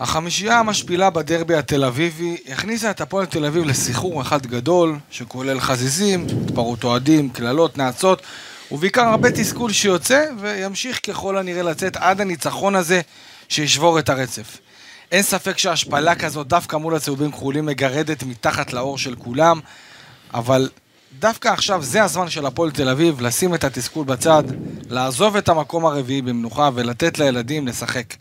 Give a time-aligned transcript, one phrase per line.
[0.00, 6.26] החמישייה המשפילה בדרבי התל אביבי הכניסה את הפועל תל אביב לסחרור אחד גדול, שכולל חזיזים,
[6.44, 8.22] התפרעות אוהדים, קללות, נאצות,
[8.70, 13.00] ובעיקר הרבה תסכול שיוצא, וימשיך ככל הנראה לצאת עד הניצחון הזה,
[13.48, 14.58] שישבור את הרצף.
[15.12, 19.60] אין ספק שהשפלה כזאת דווקא מול הצהובים כחולים מגרדת מתחת לאור של כולם,
[20.34, 20.68] אבל
[21.18, 24.42] דווקא עכשיו זה הזמן של הפועל תל אביב לשים את התסכול בצד,
[24.90, 28.14] לעזוב את המקום הרביעי במנוחה ולתת לילדים לשחק.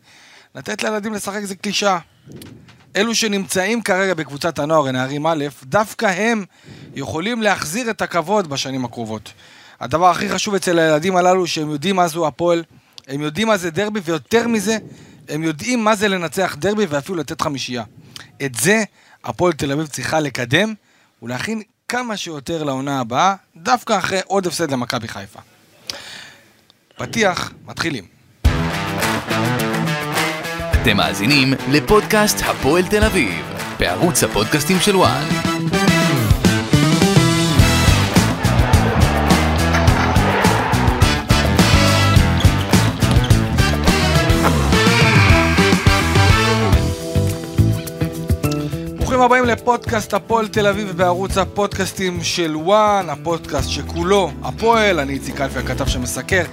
[0.55, 1.99] לתת לילדים לשחק זה קלישאה.
[2.95, 6.45] אלו שנמצאים כרגע בקבוצת הנוער, נערים א', דווקא הם
[6.95, 9.33] יכולים להחזיר את הכבוד בשנים הקרובות.
[9.79, 12.63] הדבר הכי חשוב אצל הילדים הללו, שהם יודעים מה זו הפועל,
[13.07, 14.77] הם יודעים מה זה דרבי, ויותר מזה,
[15.29, 17.83] הם יודעים מה זה לנצח דרבי ואפילו לתת חמישייה.
[18.45, 18.83] את זה
[19.23, 20.73] הפועל תל אביב צריכה לקדם
[21.21, 25.39] ולהכין כמה שיותר לעונה הבאה, דווקא אחרי עוד הפסד למכבי חיפה.
[26.97, 28.16] פתיח, מתחילים.
[30.81, 33.45] אתם מאזינים לפודקאסט הפועל תל אביב,
[33.79, 35.23] בערוץ הפודקאסטים של וואן.
[48.97, 55.41] ברוכים הבאים לפודקאסט הפועל תל אביב בערוץ הפודקאסטים של וואן, הפודקאסט שכולו הפועל, אני איציק
[55.41, 56.43] אלפי הכתב שמסקר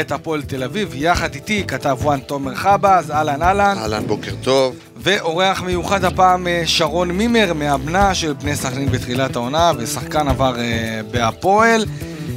[0.00, 3.76] את הפועל תל אביב, יחד איתי כתב וואן תומר חבאז, אהלן אהלן.
[3.78, 4.76] אהלן, בוקר טוב.
[4.96, 11.00] ואורח מיוחד הפעם אה, שרון מימר, מהבנה של בני סכנין בתחילת העונה, ושחקן עבר אה,
[11.10, 11.84] בהפועל.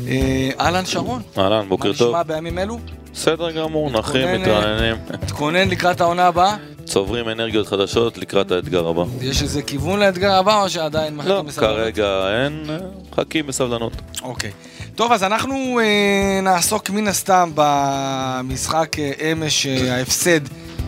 [0.07, 1.21] אה, אהלן שרון.
[1.37, 2.11] אהלן, בוקר טוב.
[2.11, 2.79] מה נשמע בימים אלו?
[3.13, 4.95] בסדר גמור, נחים, מתרעננים.
[5.21, 6.55] תתכונן לקראת העונה הבאה?
[6.85, 9.03] צוברים אנרגיות חדשות לקראת האתגר הבא.
[9.21, 11.77] יש איזה כיוון לאתגר הבא או שעדיין מחכים לא, בסבלנות?
[11.77, 12.77] כרגע אין, אה,
[13.11, 13.93] מחכים בסבלנות.
[14.23, 14.51] אוקיי.
[14.99, 20.39] טוב, אז אנחנו אה, נעסוק מן הסתם במשחק אה, אמש אה, ההפסד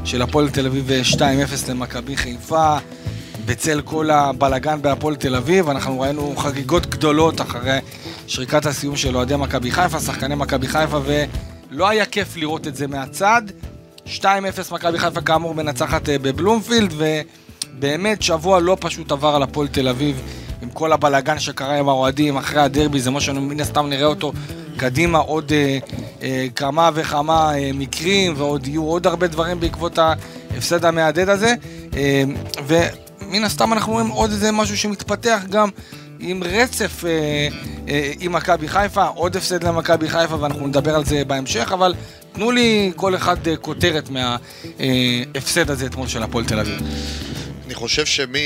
[0.05, 1.21] של הפועל תל אביב אה, 2-0
[1.69, 2.77] למכבי חיפה,
[3.45, 5.69] בצל כל הבלגן בהפועל תל אביב.
[5.69, 7.79] אנחנו ראינו חגיגות גדולות אחרי
[8.27, 12.87] שריקת הסיום של אוהדי מכבי חיפה, שחקני מכבי חיפה, ולא היה כיף לראות את זה
[12.87, 13.41] מהצד.
[14.05, 14.23] 2-0
[14.71, 16.93] מכבי חיפה כאמור מנצחת אה, בבלומפילד,
[17.77, 20.21] ובאמת שבוע לא פשוט עבר על הפועל תל אביב.
[20.73, 24.33] כל הבלאגן שקרה עם האוהדים אחרי הדרבי, זה מה שמן הסתם נראה אותו
[24.77, 25.77] קדימה עוד אה,
[26.21, 31.53] אה, כמה וכמה אה, מקרים, ועוד יהיו עוד הרבה דברים בעקבות ההפסד המהדהד הזה.
[31.95, 32.23] אה,
[32.67, 35.69] ומן הסתם אנחנו רואים עוד איזה משהו שמתפתח גם
[36.21, 37.47] עם רצף אה,
[37.89, 41.93] אה, עם מכבי חיפה, עוד הפסד למכבי חיפה, ואנחנו נדבר על זה בהמשך, אבל
[42.33, 46.79] תנו לי כל אחד אה, כותרת מההפסד הזה אתמול של הפועל תל אביב.
[47.65, 48.39] אני חושב שמי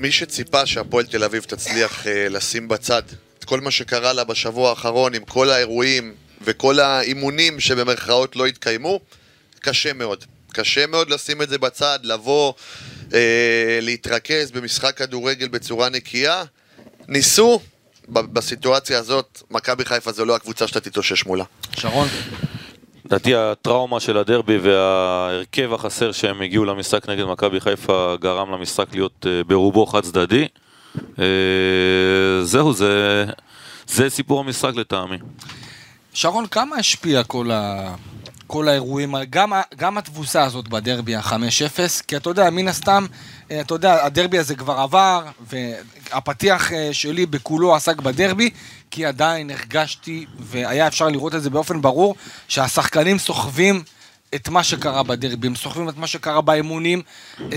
[0.00, 3.02] מי שציפה שהפועל תל אביב תצליח אה, לשים בצד
[3.38, 9.00] את כל מה שקרה לה בשבוע האחרון עם כל האירועים וכל האימונים שבמרכאות לא התקיימו,
[9.60, 10.24] קשה מאוד.
[10.52, 12.52] קשה מאוד לשים את זה בצד, לבוא,
[13.14, 16.44] אה, להתרכז במשחק כדורגל בצורה נקייה.
[17.08, 17.60] ניסו,
[18.08, 21.44] בסיטואציה הזאת, מכבי חיפה זו לא הקבוצה שאתה תתאושש מולה.
[21.76, 22.08] שרון?
[23.04, 29.26] לדעתי הטראומה של הדרבי וההרכב החסר שהם הגיעו למשחק נגד מכבי חיפה גרם למשחק להיות
[29.26, 30.48] אה, ברובו חד צדדי.
[31.18, 31.24] אה,
[32.42, 33.24] זהו, זה,
[33.86, 35.16] זה סיפור המשחק לטעמי.
[36.12, 37.94] שרון, כמה השפיע כל, ה...
[38.46, 42.02] כל האירועים, גם, גם התבוסה הזאת בדרבי ה-5-0?
[42.08, 43.06] כי אתה יודע, מן הסתם,
[43.50, 48.50] אה, אתה יודע, הדרבי הזה כבר עבר, והפתיח שלי בכולו עסק בדרבי,
[48.90, 52.14] כי עדיין הרגשתי, והיה אפשר לראות את זה באופן ברור,
[52.48, 53.82] שהשחקנים סוחבים
[54.34, 57.02] את מה שקרה בדרבי, הם סוחבים את מה שקרה באימונים,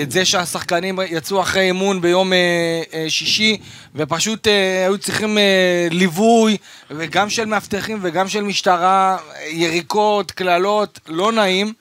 [0.01, 3.57] את זה שהשחקנים יצאו אחרי אימון ביום אה, אה, שישי,
[3.95, 6.57] ופשוט אה, היו צריכים אה, ליווי,
[6.91, 9.17] וגם של מאבטחים וגם של משטרה,
[9.51, 11.73] יריקות, קללות, לא נעים.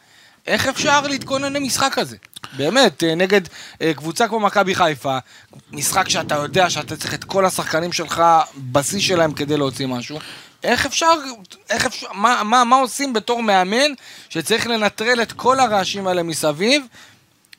[0.46, 2.16] איך אפשר להתכונן למשחק הזה?
[2.56, 3.40] באמת, אה, נגד
[3.82, 5.18] אה, קבוצה כמו מכבי חיפה,
[5.72, 8.22] משחק שאתה יודע שאתה צריך את כל השחקנים שלך
[8.72, 10.18] בשיא שלהם כדי להוציא משהו.
[10.64, 11.12] איך אפשר,
[11.70, 13.90] איך אפשר, מה, מה, מה עושים בתור מאמן
[14.28, 16.84] שצריך לנטרל את כל הרעשים האלה מסביב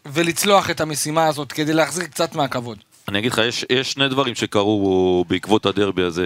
[0.06, 2.78] ולצלוח את המשימה הזאת כדי להחזיר קצת מהכבוד?
[3.08, 6.26] אני אגיד לך, יש, יש שני דברים שקרו בעקבות הדרבי הזה.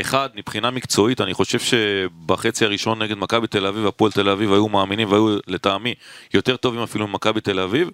[0.00, 4.68] אחד, מבחינה מקצועית, אני חושב שבחצי הראשון נגד מכבי תל אביב, הפועל תל אביב היו
[4.68, 5.94] מאמינים והיו לטעמי
[6.34, 7.90] יותר טובים אפילו ממכבי תל אביב.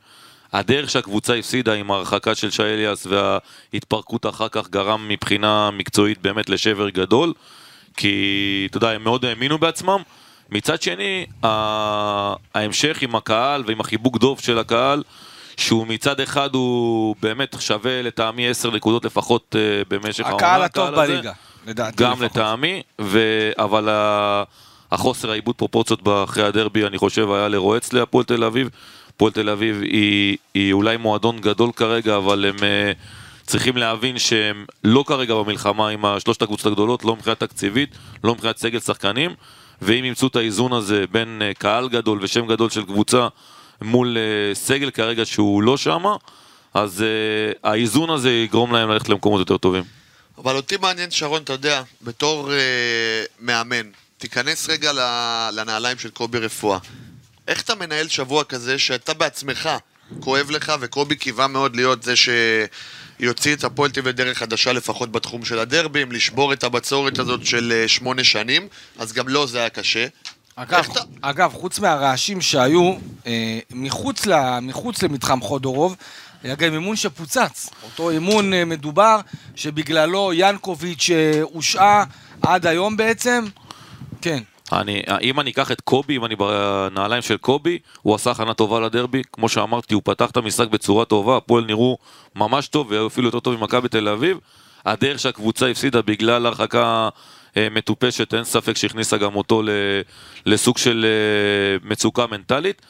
[0.53, 6.49] הדרך שהקבוצה הפסידה עם ההרחקה של שי אליאס וההתפרקות אחר כך גרם מבחינה מקצועית באמת
[6.49, 7.33] לשבר גדול.
[7.97, 10.03] כי, אתה יודע, הם מאוד האמינו בעצמם.
[10.51, 15.03] מצד שני, ההמשך עם הקהל ועם החיבוק דוב של הקהל,
[15.57, 20.37] שהוא מצד אחד הוא באמת שווה לטעמי 10 נקודות לפחות אה, במשך העונה.
[20.37, 20.91] הקהל הטוב.
[20.91, 21.33] בליגה,
[21.67, 22.25] לדעתי גם לפחות.
[22.31, 23.21] לטעמי, ו...
[23.59, 24.43] אבל ה...
[24.93, 28.69] החוסר העיבוד פרופורציות אחרי הדרבי, אני חושב, היה לרועץ להפועל תל אביב.
[29.21, 32.93] הפועל תל אביב היא, היא אולי מועדון גדול כרגע, אבל הם אה,
[33.43, 38.57] צריכים להבין שהם לא כרגע במלחמה עם שלושת הקבוצות הגדולות, לא מבחינה תקציבית, לא מבחינת
[38.57, 39.31] סגל שחקנים,
[39.83, 43.29] ואם ימצאו את האיזון הזה בין אה, קהל גדול ושם גדול של קבוצה
[43.83, 46.17] מול אה, סגל כרגע שהוא לא שמה,
[46.75, 47.05] אז
[47.65, 50.00] האיזון הזה יגרום להם ללכת למקומות יותר טובים.
[50.43, 52.59] אבל אותי מעניין, שרון, אתה יודע, בתור אה,
[53.41, 54.93] מאמן, תיכנס רגע
[55.53, 56.79] לנעליים של קובי רפואה.
[57.49, 59.69] איך אתה מנהל שבוע כזה שאתה בעצמך
[60.21, 65.45] כואב לך, וקובי קיווה מאוד להיות זה שיוציא את הפועל טבעי דרך חדשה לפחות בתחום
[65.45, 69.59] של הדרבים, לשבור את הבצורת הזאת של אה, שמונה שנים, אז גם לו לא, זה
[69.59, 70.07] היה קשה.
[70.57, 71.01] אגב, אתה...
[71.21, 72.95] אגב, חוץ מהרעשים שהיו
[73.27, 75.97] אה, מחוץ, ל, מחוץ למתחם חודורוב,
[76.43, 77.71] היה גם אימון שפוצץ.
[77.83, 79.21] אותו אימון אה, מדובר
[79.55, 82.05] שבגללו ינקוביץ' אה, הושעה
[82.43, 83.45] עד היום בעצם.
[84.23, 84.43] כן.
[84.73, 88.81] אני, אם אני אקח את קובי, אם אני בנעליים של קובי, הוא עשה הכנה טובה
[88.81, 89.23] לדרבי.
[89.33, 91.99] כמו שאמרתי, הוא פתח את המשחק בצורה טובה, הפועל נראו
[92.37, 94.39] ממש טוב, ואפילו יותר טוב ממכבי תל אביב.
[94.87, 97.09] הדרך שהקבוצה הפסידה בגלל הרחקה
[97.57, 99.63] אה, מטופשת, אין ספק שהכניסה גם אותו
[100.47, 101.07] לסוג של
[101.85, 102.83] מצוקה מנטלית.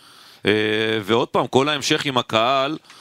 [1.05, 3.00] ועוד פעם, כל ההמשך עם הקהל, אה,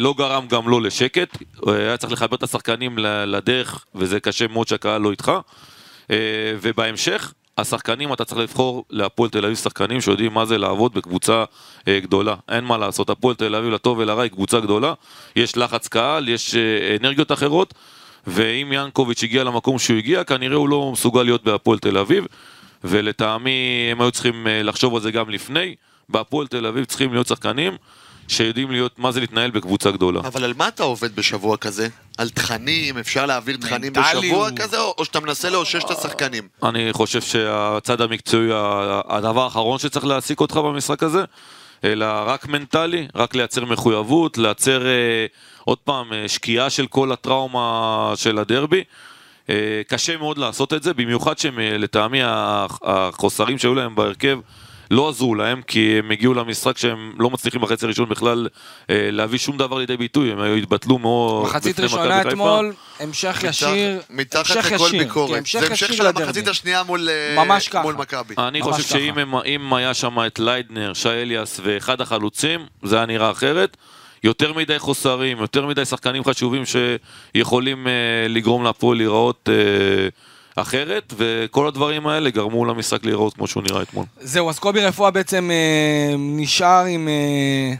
[0.00, 5.00] לא גרם גם לו לשקט, היה צריך לחבר את השחקנים לדרך, וזה קשה מאוד שהקהל
[5.00, 5.32] לא איתך.
[6.10, 6.16] אה,
[6.60, 11.44] ובהמשך, השחקנים, אתה צריך לבחור להפועל תל אביב שחקנים שיודעים מה זה לעבוד בקבוצה
[11.88, 12.34] אה, גדולה.
[12.48, 14.94] אין מה לעשות, הפועל תל אביב לטוב ולרע היא קבוצה גדולה,
[15.36, 16.54] יש לחץ קהל, יש
[17.00, 17.74] אנרגיות אחרות,
[18.26, 22.26] ואם ינקוביץ' הגיע למקום שהוא הגיע, כנראה הוא לא מסוגל להיות בהפועל תל אביב,
[22.84, 25.74] ולטעמי הם היו צריכים לחשוב על זה גם לפני.
[26.08, 27.76] בהפועל תל אביב צריכים להיות שחקנים
[28.28, 30.20] שיודעים להיות, מה זה להתנהל בקבוצה גדולה.
[30.20, 31.88] אבל על מה אתה עובד בשבוע כזה?
[32.18, 32.98] על תכנים?
[32.98, 34.80] אפשר להעביר תכנים בשבוע כזה?
[34.80, 36.48] או, או שאתה מנסה לאושש את השחקנים?
[36.62, 38.48] אני חושב שהצד המקצועי,
[39.08, 41.24] הדבר האחרון שצריך להעסיק אותך במשחק הזה,
[41.84, 45.26] אלא רק מנטלי, רק לייצר מחויבות, לייצר אה,
[45.64, 48.84] עוד פעם אה, שקיעה של כל הטראומה של הדרבי.
[49.50, 52.20] אה, קשה מאוד לעשות את זה, במיוחד שלטעמי
[52.82, 54.38] החוסרים שהיו להם בהרכב
[54.90, 58.48] לא עזרו להם, כי הם הגיעו למשחק שהם לא מצליחים בחצי הראשון בכלל
[58.90, 64.56] אה, להביא שום דבר לידי ביטוי, הם התבטלו מאוד מחצית ראשונה אתמול, המשך ישיר, מתחת
[64.56, 65.44] לכל ביקורת.
[65.52, 67.44] כן, זה המשך של המחצית השנייה מול אה,
[67.98, 68.34] מכבי.
[68.38, 73.76] אני חושב שאם היה שם את ליידנר, שי אליאס ואחד החלוצים, זה היה נראה אחרת.
[74.24, 77.90] יותר מדי חוסרים, יותר מדי שחקנים חשובים שיכולים uh,
[78.28, 79.48] לגרום להפועל להיראות
[80.60, 84.04] אחרת, וכל הדברים האלה גרמו למשחק להיראות כמו שהוא נראה אתמול.
[84.20, 87.08] זהו, אז קובי רפואה בעצם אה, נשאר עם...
[87.08, 87.74] אה,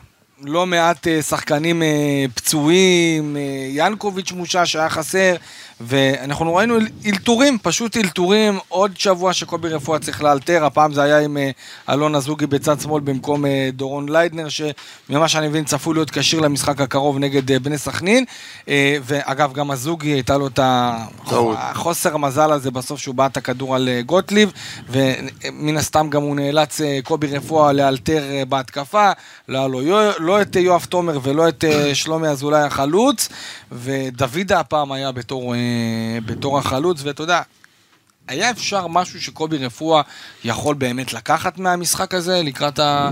[0.44, 5.34] לא מעט אה, שחקנים אה, פצועים, אה, ינקוביץ' מושע שהיה חסר,
[5.80, 6.74] ואנחנו ראינו
[7.06, 11.36] אלתורים, פשוט אלתורים, עוד שבוע שקובי רפואה צריך לאלתר, הפעם זה היה עם
[11.88, 17.18] אלון אזוגי בצד שמאל במקום דורון ליידנר, שממה שאני מבין צפוי להיות כשיר למשחק הקרוב
[17.18, 18.24] נגד בני סכנין,
[19.02, 20.60] ואגב גם אזוגי הייתה לו את
[21.32, 24.52] החוסר המזל הזה בסוף שהוא בעט הכדור על גוטליב,
[24.88, 29.10] ומן הסתם גם הוא נאלץ קובי רפואה לאלתר בהתקפה,
[29.48, 29.80] לא היה לו
[30.18, 33.28] לא את יואב תומר ולא את אה, שלומי אזולאי החלוץ,
[33.72, 35.67] ודוידה הפעם היה בתור, אה,
[36.26, 37.42] בתור החלוץ, ואתה יודע,
[38.28, 40.02] היה אפשר משהו שקובי רפואה
[40.44, 43.10] יכול באמת לקחת מהמשחק הזה לקראת, ה,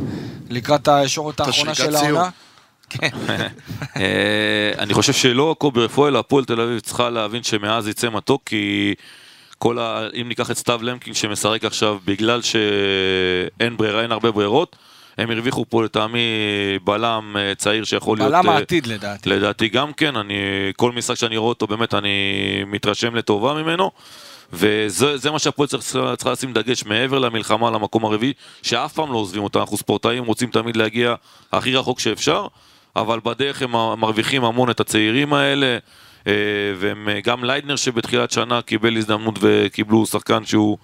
[0.50, 2.28] לקראת הישורת האחרונה של העונה?
[2.90, 3.08] כן.
[3.96, 8.42] אה, אני חושב שלא קובי רפואה, אלא הפועל תל אביב צריכה להבין שמאז יצא מתוק,
[8.46, 8.94] כי
[9.58, 10.06] כל ה...
[10.20, 14.76] אם ניקח את סתיו למקין שמשחק עכשיו בגלל שאין ברירה, אין הרבה ברירות,
[15.18, 16.18] הם הרוויחו פה לטעמי
[16.84, 18.44] בלם אה, צעיר שיכול בלם להיות...
[18.44, 19.30] בלם אה, העתיד לדעתי.
[19.30, 20.34] לדעתי גם כן, אני,
[20.76, 22.10] כל משחק שאני רואה אותו באמת אני
[22.66, 23.90] מתרשם לטובה ממנו.
[24.52, 28.32] וזה מה שהפועל צריכה צריך לשים דגש מעבר למלחמה למקום הרביעי,
[28.62, 31.14] שאף פעם לא עוזבים אותה, אנחנו ספורטאים רוצים תמיד להגיע
[31.52, 32.46] הכי רחוק שאפשר,
[32.96, 35.78] אבל בדרך הם מרוויחים המון את הצעירים האלה,
[36.26, 36.32] אה,
[36.76, 40.78] והם גם ליידנר שבתחילת שנה קיבל הזדמנות וקיבלו שחקן שהוא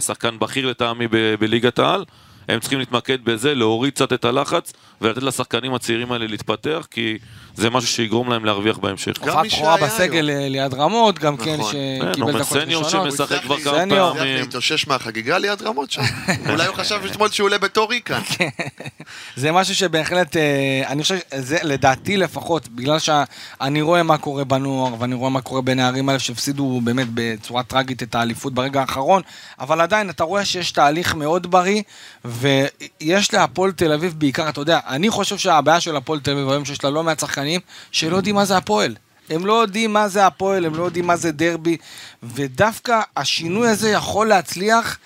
[0.00, 1.08] שחקן בכיר לטעמי
[1.38, 2.04] בליגת העל.
[2.48, 7.18] הם צריכים להתמקד בזה, להוריד קצת את הלחץ ולתת לשחקנים הצעירים האלה להתפתח, כי
[7.54, 9.12] זה משהו שיגרום להם להרוויח בהמשך.
[9.24, 11.72] גם מי שהיה בסגל ליד רמות, גם כן, נכון.
[11.72, 12.64] שקיבל דקות ראשונות.
[12.64, 14.36] סניור שמשחק כבר כמה פעמים.
[14.36, 16.02] להתאושש מהחגיגה ליד רמות שם.
[16.50, 18.20] אולי הוא חשב אתמול שהוא עולה בתור ריקה.
[18.20, 18.48] כן.
[19.36, 24.94] זה משהו שבהחלט, אה, אני חושב, זה לדעתי לפחות, בגלל שאני רואה מה קורה בנוער,
[24.98, 29.22] ואני רואה מה קורה בנערים האלה שהפסידו באמת בצורה טראגית את האליפות ברגע האחרון,
[29.60, 31.82] אבל עדיין אתה רואה שיש תהליך מאוד בריא,
[32.38, 36.64] ויש להפועל תל אביב בעיקר, אתה יודע, אני חושב שהבעיה של הפועל תל אביב היום
[36.64, 37.60] שיש לה לא מעט שחקנים
[37.92, 38.96] שלא יודעים מה זה הפועל.
[39.30, 41.76] הם לא יודעים מה זה הפועל, הם לא יודעים מה זה דרבי,
[42.22, 44.98] ודווקא השינוי הזה יכול להצליח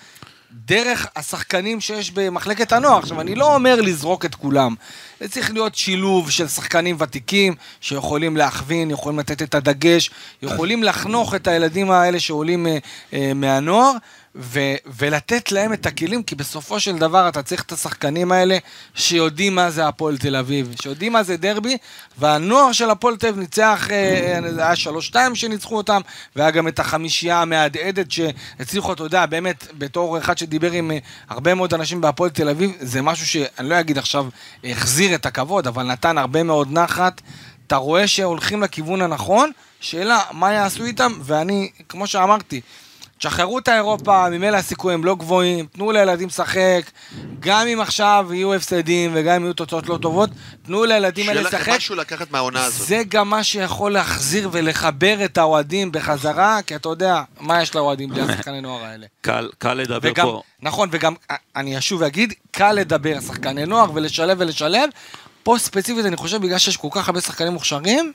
[0.65, 2.97] דרך השחקנים שיש במחלקת הנוער.
[2.97, 4.75] עכשיו, אני לא אומר לזרוק את כולם.
[5.19, 10.11] זה צריך להיות שילוב של שחקנים ותיקים, שיכולים להכווין, יכולים לתת את הדגש,
[10.41, 12.77] יכולים לחנוך את הילדים האלה שעולים אה,
[13.13, 13.91] אה, מהנוער.
[14.35, 18.57] ו- ולתת להם את הכלים, כי בסופו של דבר אתה צריך את השחקנים האלה
[18.95, 21.77] שיודעים מה זה הפועל תל אביב, שיודעים מה זה דרבי,
[22.17, 26.01] והנוער של הפועל תל אביב ניצח, אה, זה היה שלוש שתיים שניצחו אותם,
[26.35, 30.97] והיה גם את החמישייה המהדהדת שהצליחו, אתה יודע, באמת, בתור אחד שדיבר עם אה,
[31.29, 34.25] הרבה מאוד אנשים בהפועל תל אביב, זה משהו שאני לא אגיד עכשיו
[34.63, 37.21] החזיר את הכבוד, אבל נתן הרבה מאוד נחת.
[37.67, 41.11] אתה רואה שהולכים לכיוון הנכון, שאלה, מה יעשו איתם?
[41.21, 42.61] ואני, כמו שאמרתי,
[43.23, 46.81] תשחררו את האירופה, ממילא הסיכויים לא גבוהים, תנו לילדים לשחק,
[47.39, 50.29] גם אם עכשיו יהיו הפסדים וגם אם יהיו תוצאות לא טובות,
[50.65, 51.51] תנו לילדים האלה לשחק.
[51.51, 52.87] שיהיה לכם משהו לקחת מהעונה הזאת.
[52.87, 58.09] זה גם מה שיכול להחזיר ולחבר את האוהדים בחזרה, כי אתה יודע, מה יש לאוהדים
[58.09, 59.05] בלי השחקני נוער האלה.
[59.21, 60.41] קל, קל לדבר וגם, פה.
[60.61, 61.13] נכון, וגם,
[61.55, 64.89] אני אשוב ואגיד, קל לדבר שחקני נוער ולשלב ולשלב.
[65.43, 68.11] פה ספציפית, אני חושב, בגלל שיש כל כך הרבה שחקנים מוכשרים,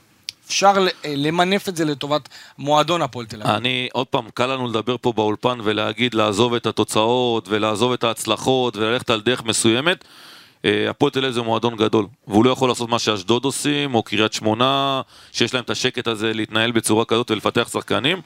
[0.49, 0.73] אפשר
[1.05, 3.55] אה, למנף את זה לטובת מועדון הפועל תל אביב.
[3.55, 8.77] אני, עוד פעם, קל לנו לדבר פה באולפן ולהגיד לעזוב את התוצאות ולעזוב את ההצלחות
[8.77, 10.03] וללכת על דרך מסוימת.
[10.65, 14.03] אה, הפועל תל אביב זה מועדון גדול, והוא לא יכול לעשות מה שאשדוד עושים, או
[14.03, 15.01] קריית שמונה,
[15.31, 18.21] שיש להם את השקט הזה להתנהל בצורה כזאת ולפתח שחקנים.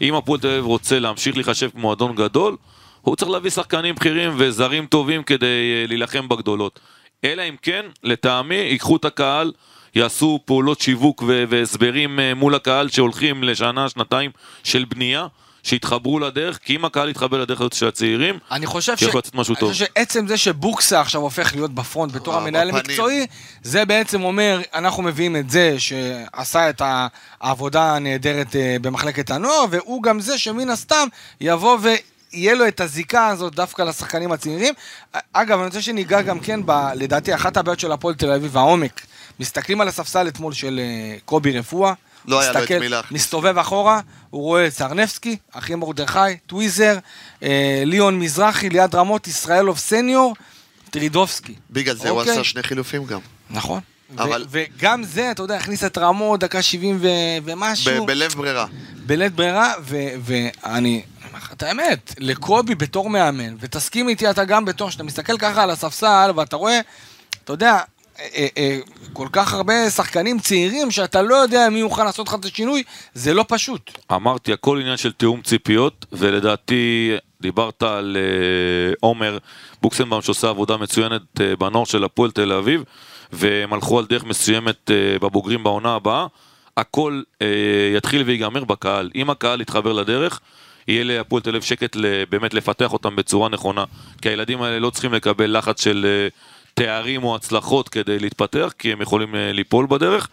[0.00, 2.56] אם הפועל תל אביב רוצה להמשיך להיחשב כמועדון גדול,
[3.02, 6.80] הוא צריך להביא שחקנים בכירים וזרים טובים כדי אה, להילחם בגדולות.
[7.24, 9.52] אלא אם כן, לטעמי, ייקחו את הקהל,
[9.96, 14.30] יעשו פעולות שיווק ו- והסברים אה, מול הקהל שהולכים לשנה, שנתיים
[14.64, 15.26] של בנייה,
[15.62, 19.02] שיתחברו לדרך, כי אם הקהל יתחבר לדרך הזאת של הצעירים, אני חושב, ש...
[19.02, 19.72] לצאת משהו אני טוב.
[19.72, 22.84] חושב שעצם זה שבוקסה עכשיו הופך להיות בפרונט בתור וואו, המנהל בפנים.
[22.86, 23.26] המקצועי,
[23.62, 26.82] זה בעצם אומר, אנחנו מביאים את זה שעשה את
[27.40, 31.08] העבודה הנהדרת אה, במחלקת הנוער, והוא גם זה שמן הסתם
[31.40, 31.88] יבוא ו...
[32.32, 34.74] יהיה לו את הזיקה הזאת דווקא לשחקנים הצעירים.
[35.32, 39.06] אגב, אני רוצה שניגע גם כן, ב, לדעתי, אחת הבעיות של הפועל תל אביב, העומק.
[39.40, 41.92] מסתכלים על הספסל אתמול של אה, קובי רפואה.
[42.26, 43.22] לא היה לו את מסתכל, מי להכניס.
[43.22, 44.00] מסתובב אחורה,
[44.30, 46.98] הוא רואה את סרנבסקי, אחי מרדכי, טוויזר,
[47.42, 50.34] אה, ליאון מזרחי, ליד רמות, ישראלוב סניור,
[50.90, 51.54] טרידובסקי.
[51.70, 52.32] בגלל זה הוא אוקיי.
[52.32, 53.20] עשה שני חילופים גם.
[53.50, 53.80] נכון.
[54.18, 57.06] אבל- ו- וגם זה, אתה יודע, הכניס את רמות, דקה 70 ו-
[57.44, 58.66] ומשהו, ב- בלב ברירה.
[59.06, 61.02] בלית ברירה, ו- ואני
[61.52, 66.30] את האמת, לקובי בתור מאמן, ותסכים איתי אתה גם בתור, שאתה מסתכל ככה על הספסל,
[66.36, 66.80] ואתה רואה,
[67.44, 67.78] אתה יודע,
[69.12, 72.82] כל כך הרבה שחקנים צעירים, שאתה לא יודע מי יוכל לעשות לך את השינוי,
[73.14, 73.98] זה לא פשוט.
[74.12, 79.38] אמרתי, הכל עניין של תיאום ציפיות, ולדעתי דיברת על אה, עומר
[79.82, 82.82] בוקסנבאום שעושה עבודה מצוינת אה, בנוער של הפועל תל אביב,
[83.32, 86.26] והם הלכו על דרך מסוימת אה, בבוגרים בעונה הבאה.
[86.76, 87.46] הכל אה,
[87.96, 89.10] יתחיל ויגמר בקהל.
[89.14, 90.40] אם הקהל יתחבר לדרך,
[90.88, 91.96] יהיה להפועל תל אביב שקט
[92.30, 93.84] באמת לפתח אותם בצורה נכונה.
[94.22, 96.28] כי הילדים האלה לא צריכים לקבל לחץ של אה,
[96.76, 100.28] תארים או הצלחות כדי להתפתח, כי הם יכולים אה, ליפול בדרך.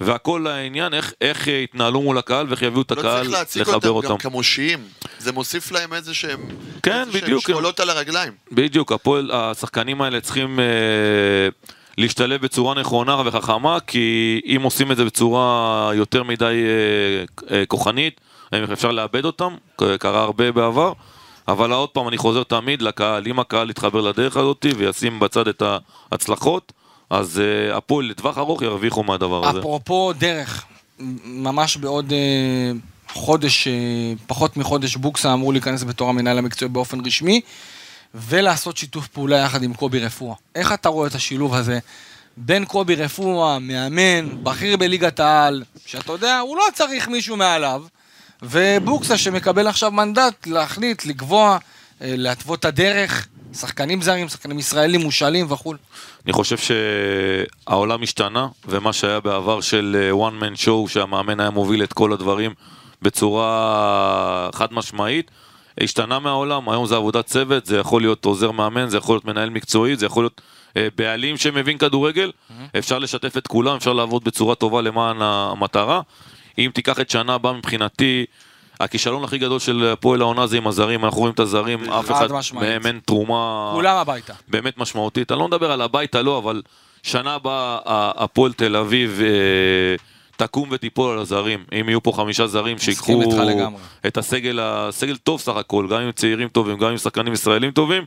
[0.00, 3.62] והכל העניין, איך, איך אה, יתנהלו מול הקהל ואיך יביאו את לא הקהל צריך להציג
[3.62, 4.08] לחבר אותם אותם.
[4.08, 4.78] גם כמושיים.
[5.18, 6.40] זה מוסיף להם איזה שהם...
[6.82, 7.46] כן, איזה שהם בדיוק.
[7.46, 8.32] שמולות על הרגליים.
[8.52, 10.64] בדיוק, הפועל, השחקנים האלה צריכים אה,
[11.98, 18.20] להשתלב בצורה נכונה וחכמה, כי אם עושים את זה בצורה יותר מדי אה, אה, כוחנית,
[18.72, 19.54] אפשר לאבד אותם,
[19.98, 20.92] קרה הרבה בעבר.
[21.48, 25.62] אבל עוד פעם, אני חוזר תמיד לקהל, אם הקהל יתחבר לדרך הזאת וישים בצד את
[26.12, 26.72] ההצלחות,
[27.10, 29.58] אז אה, הפועל לטווח ארוך ירוויחו מהדבר הזה.
[29.58, 30.64] אפרופו דרך,
[31.24, 32.72] ממש בעוד אה,
[33.12, 33.72] חודש, אה,
[34.26, 37.40] פחות מחודש, בוקסה אמור להיכנס בתור המנהל המקצועי באופן רשמי,
[38.14, 40.34] ולעשות שיתוף פעולה יחד עם קובי רפואה.
[40.54, 41.78] איך אתה רואה את השילוב הזה
[42.36, 47.82] בין קובי רפואה, מאמן, בכיר בליגת העל, שאתה יודע, הוא לא צריך מישהו מעליו,
[48.42, 51.58] ובוקסה שמקבל עכשיו מנדט להחליט, לקבוע,
[52.02, 55.74] אה, להתוות את הדרך, שחקנים זרים, שחקנים ישראלים, מושאלים וכו'.
[56.24, 56.56] אני חושב
[57.66, 62.12] שהעולם השתנה, ומה שהיה בעבר של אה, one man show, שהמאמן היה מוביל את כל
[62.12, 62.54] הדברים
[63.02, 65.30] בצורה חד משמעית,
[65.80, 69.50] השתנה מהעולם, היום זה עבודת צוות, זה יכול להיות עוזר מאמן, זה יכול להיות מנהל
[69.50, 70.40] מקצועי, זה יכול להיות
[70.76, 72.30] אה, בעלים שמבין כדורגל,
[72.78, 76.00] אפשר לשתף את כולם, אפשר לעבוד בצורה טובה למען המטרה.
[76.58, 78.24] אם תיקח את שנה הבאה מבחינתי,
[78.80, 82.14] הכישלון הכי גדול של הפועל העונה זה עם הזרים, אנחנו רואים את הזרים, אף חד
[82.14, 82.68] אחד משמעית.
[82.68, 83.70] מהם אין תרומה...
[83.74, 84.32] כולם הביתה.
[84.48, 85.32] באמת משמעותית.
[85.32, 86.62] אני לא מדבר על הביתה, לא, אבל
[87.02, 87.78] שנה הבאה
[88.16, 89.96] הפועל תל אביב אה,
[90.36, 91.64] תקום ותיפול על הזרים.
[91.80, 93.22] אם יהיו פה חמישה זרים שיקחו.
[94.06, 98.04] את הסגל, הסגל טוב סך הכל, גם עם צעירים טובים, גם עם שחקנים ישראלים טובים,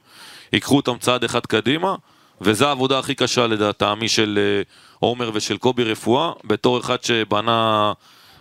[0.54, 1.96] ייקחו אותם צעד אחד קדימה,
[2.42, 4.62] וזו העבודה הכי קשה לדעתמי של אה,
[5.00, 7.94] עומר ושל קובי רפואה, בתור אחד שבנה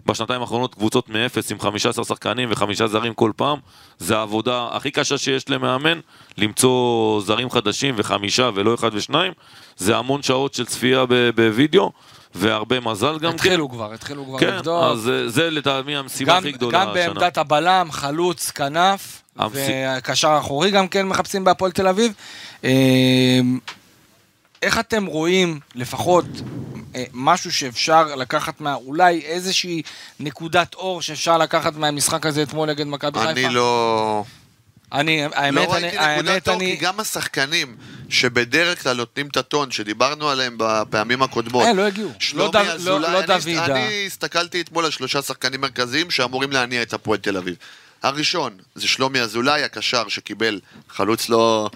[0.06, 3.58] בשנתיים האחרונות קבוצות מאפס עם 15 שחקנים וחמישה זרים כל פעם,
[3.98, 6.00] זה העבודה הכי קשה שיש למאמן,
[6.38, 9.32] למצוא זרים חדשים וחמישה ולא אחד ושניים,
[9.76, 11.04] זה המון שעות של צפייה
[11.34, 11.92] בווידאו,
[12.34, 13.34] והרבה מזל גם כן.
[13.34, 14.84] התחילו כבר, התחילו כבר כן, לבדוק.
[14.84, 16.94] אז אה, זה לטעמי המשימה גם, הכי גדולה גם השנה.
[17.14, 22.12] בעמדת הבלם, חלוץ, כנף, המש- והקשר האחורי גם כן מחפשים בהפועל תל אביב.
[22.64, 23.40] אה,
[24.62, 26.24] איך אתם רואים לפחות
[27.12, 28.74] משהו שאפשר לקחת מה...
[28.74, 29.82] אולי איזושהי
[30.20, 33.30] נקודת אור שאפשר לקחת מהמשחק הזה אתמול נגד מכבי חיפה?
[33.30, 34.24] אני לא...
[34.92, 36.76] אני, האמת, לא אני, ראיתי נקודת אור, אני...
[36.78, 37.76] כי גם השחקנים
[38.08, 42.10] שבדרך כלל נותנים את הטון, שדיברנו עליהם בפעמים הקודמות, אה, לא הגיעו.
[42.18, 43.64] שלומי לא דו- לא- אזולאי, לא אני- דוידה.
[43.66, 47.54] אני הסתכלתי אתמול על שלושה שחקנים מרכזיים שאמורים להניע את הפועל תל אביב.
[48.02, 51.70] הראשון זה שלומי אזולאי, הקשר שקיבל חלוץ לא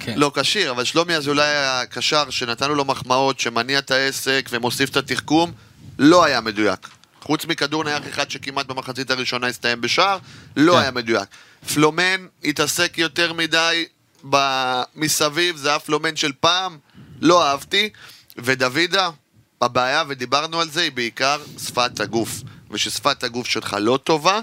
[0.00, 0.14] כן.
[0.18, 5.52] לא כשיר, אבל שלומי אזולאי הקשר שנתנו לו מחמאות, שמניע את העסק ומוסיף את התחכום,
[5.98, 6.88] לא היה מדויק.
[7.20, 10.18] חוץ מכדור נייח אחד שכמעט במחצית הראשונה הסתיים בשער,
[10.56, 10.78] לא כן.
[10.78, 11.28] היה מדויק.
[11.74, 13.84] פלומן התעסק יותר מדי
[14.96, 16.78] מסביב, זה היה פלומן של פעם,
[17.20, 17.90] לא אהבתי.
[18.36, 19.10] ודוידה,
[19.60, 22.42] הבעיה, ודיברנו על זה, היא בעיקר שפת הגוף.
[22.70, 24.40] וששפת הגוף שלך לא טובה,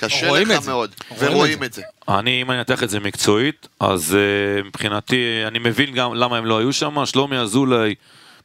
[0.00, 0.70] קשה לך זה.
[0.70, 0.90] מאוד.
[1.10, 1.82] רואים ורואים את זה.
[2.08, 5.16] אני, אם אני אנתח את זה מקצועית, אז uh, מבחינתי,
[5.46, 7.06] אני מבין גם למה הם לא היו שם.
[7.06, 7.94] שלומי אזולאי,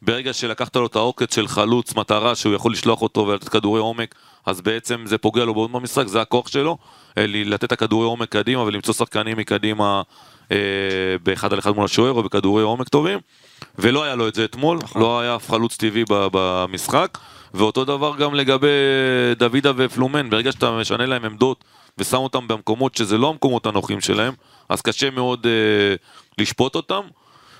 [0.02, 4.16] ברגע שלקחת לו את העוקץ של חלוץ מטרה, שהוא יכול לשלוח אותו ולתת כדורי עומק,
[4.46, 6.78] אז בעצם זה פוגע לו מאוד במשחק, זה הכוח שלו,
[7.18, 10.02] אה, לתת את הכדורי עומק קדימה ולמצוא שחקנים מקדימה
[10.52, 10.58] אה,
[11.24, 13.20] באחד על אחד מול השוער או בכדורי עומק טובים.
[13.80, 17.18] ולא היה לו את זה אתמול, לא היה אף חלוץ טבעי במשחק.
[17.56, 18.68] ואותו דבר גם לגבי
[19.38, 21.64] דוידה ופלומן, ברגע שאתה משנה להם עמדות
[21.98, 24.34] ושם אותם במקומות שזה לא המקומות הנוחים שלהם,
[24.70, 25.96] אז קשה מאוד אה,
[26.38, 27.02] לשפוט אותם.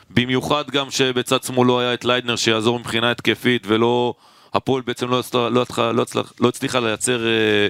[0.10, 4.14] במיוחד גם שבצד שמאל לא היה את ליידנר שיעזור מבחינה התקפית ולא...
[4.56, 7.68] הפועל בעצם לא, הצלה, לא, הצליחה, לא, הצליחה, לא הצליחה לייצר אה,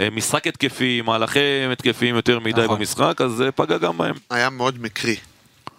[0.00, 1.40] אה, משחק התקפי, מהלכי
[1.72, 2.78] התקפים יותר מדי נכון.
[2.78, 4.14] במשחק, אז זה פגע גם בהם.
[4.30, 5.16] היה מאוד מקרי.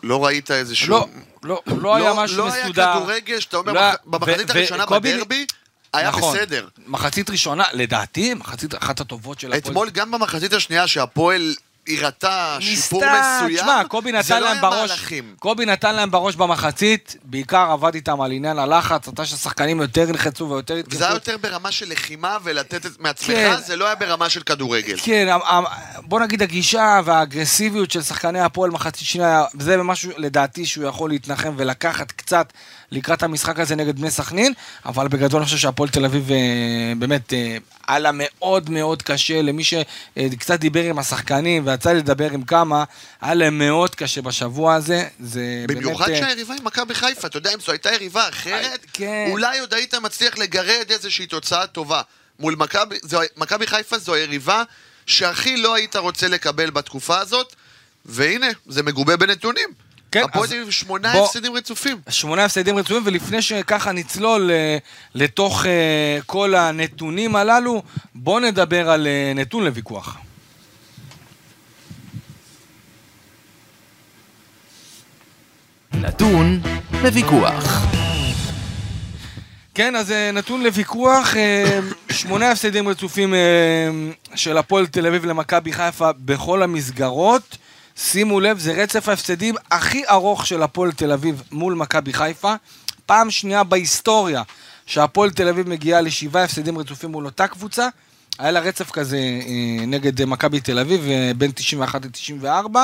[0.04, 0.94] לא ראית איזשהו...
[0.94, 1.08] לא,
[1.44, 2.84] לא, לא היה משהו לא מסודר.
[2.84, 5.46] היה כדורגל שאתה אומר, לא- במחצית הראשונה בדרבי,
[5.94, 6.38] היה נכון.
[6.38, 6.68] בסדר.
[6.88, 9.62] מחצית ראשונה, לדעתי, מחצית אחת הטובות של הפועל.
[9.62, 11.56] אתמול גם במחצית השנייה שהפועל
[11.90, 15.36] הראתה שיפור מסוים, תשמע, קובי נתן לא להם בראש, מהלכים.
[15.40, 20.50] קובי נתן להם בראש במחצית, בעיקר עבד איתם על עניין הלחץ, אתה שהשחקנים יותר נלחצו
[20.50, 20.96] ויותר התקפו.
[20.96, 23.56] וזה היה יותר ברמה של לחימה ולתת את מעצמך, כן.
[23.66, 24.98] זה לא היה ברמה של כדורגל.
[25.04, 25.64] כן, ה- ה-
[26.02, 31.54] בוא נגיד הגישה והאגרסיביות של שחקני הפועל מחצית שנייה, זה משהו לדעתי שהוא יכול להתנחם
[31.58, 32.54] ולקחת קצת
[32.92, 34.54] לקראת המשחק הזה נגד בני סכנין,
[34.86, 36.38] אבל בגדול אני חושב שהפועל תל אביב אה,
[36.98, 42.44] באמת אה, היה לה מאוד מאוד קשה למי שקצת דיבר עם השחקנים ויצא לדבר עם
[42.44, 42.84] כמה,
[43.22, 46.22] היה להם מאוד קשה בשבוע הזה, זה במיוחד באמת...
[46.22, 49.28] אה, שהיריבה היא מכבי חיפה, אתה יודע, אם זו הייתה יריבה אחרת, כן.
[49.32, 52.02] אולי עוד היית מצליח לגרד איזושהי תוצאה טובה.
[52.40, 52.56] מול
[53.38, 54.64] מכבי חיפה זו היריבה
[55.06, 57.56] שהכי לא היית רוצה לקבל בתקופה הזאת,
[58.06, 59.87] והנה, זה מגובה בנתונים.
[60.12, 61.98] כן, הפועל אביב שמונה בוא- הפסדים רצופים.
[62.10, 64.78] שמונה הפסדים רצויים, ולפני שככה נצלול אה,
[65.16, 65.72] לתוך אה,
[66.26, 67.84] כל הנתונים הללו,
[68.16, 70.18] בואו נדבר על אה, נתון לוויכוח.
[75.94, 76.62] נתון
[77.04, 77.86] לוויכוח.
[79.76, 81.34] כן, אז נתון לוויכוח,
[82.12, 83.34] שמונה הפסדים רצופים
[84.36, 87.58] של הפועל תל אביב למכבי חיפה בכל המסגרות.
[87.98, 92.54] שימו לב, זה רצף ההפסדים הכי ארוך של הפועל תל אביב מול מכבי חיפה.
[93.06, 94.44] פעם שנייה בהיסטוריה
[94.86, 97.88] שהפועל תל אביב מגיעה לשבעה הפסדים רצופים מול אותה קבוצה.
[98.40, 102.78] היה לה רצף כזה אה, נגד אה, מכבי תל אביב אה, בין 91 ל-94.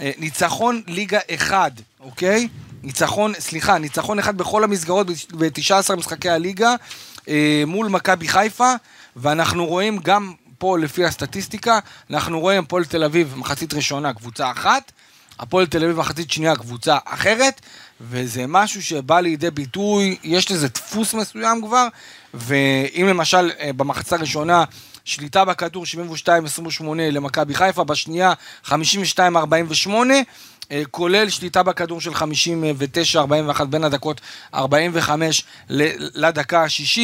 [0.00, 2.48] אה, ניצחון ליגה אחד, אוקיי?
[2.82, 5.06] ניצחון, סליחה, ניצחון אחד בכל המסגרות
[5.38, 6.74] ב-19 משחקי הליגה
[7.66, 8.74] מול מכבי חיפה,
[9.16, 11.78] ואנחנו רואים גם פה לפי הסטטיסטיקה,
[12.10, 14.92] אנחנו רואים הפועל תל אביב מחצית ראשונה קבוצה אחת,
[15.38, 17.60] הפועל תל אביב מחצית שנייה קבוצה אחרת,
[18.00, 21.86] וזה משהו שבא לידי ביטוי, יש לזה דפוס מסוים כבר,
[22.34, 24.64] ואם למשל אה, במחצית הראשונה
[25.04, 25.84] שליטה בכדור
[26.26, 28.32] 72-28 למכבי חיפה, בשנייה
[28.64, 28.72] 52-48,
[29.18, 30.20] אה,
[30.90, 34.20] כולל שליטה בכדור של 59-41 בין הדקות
[34.54, 35.88] 45 ל-
[36.26, 36.98] לדקה ה-60.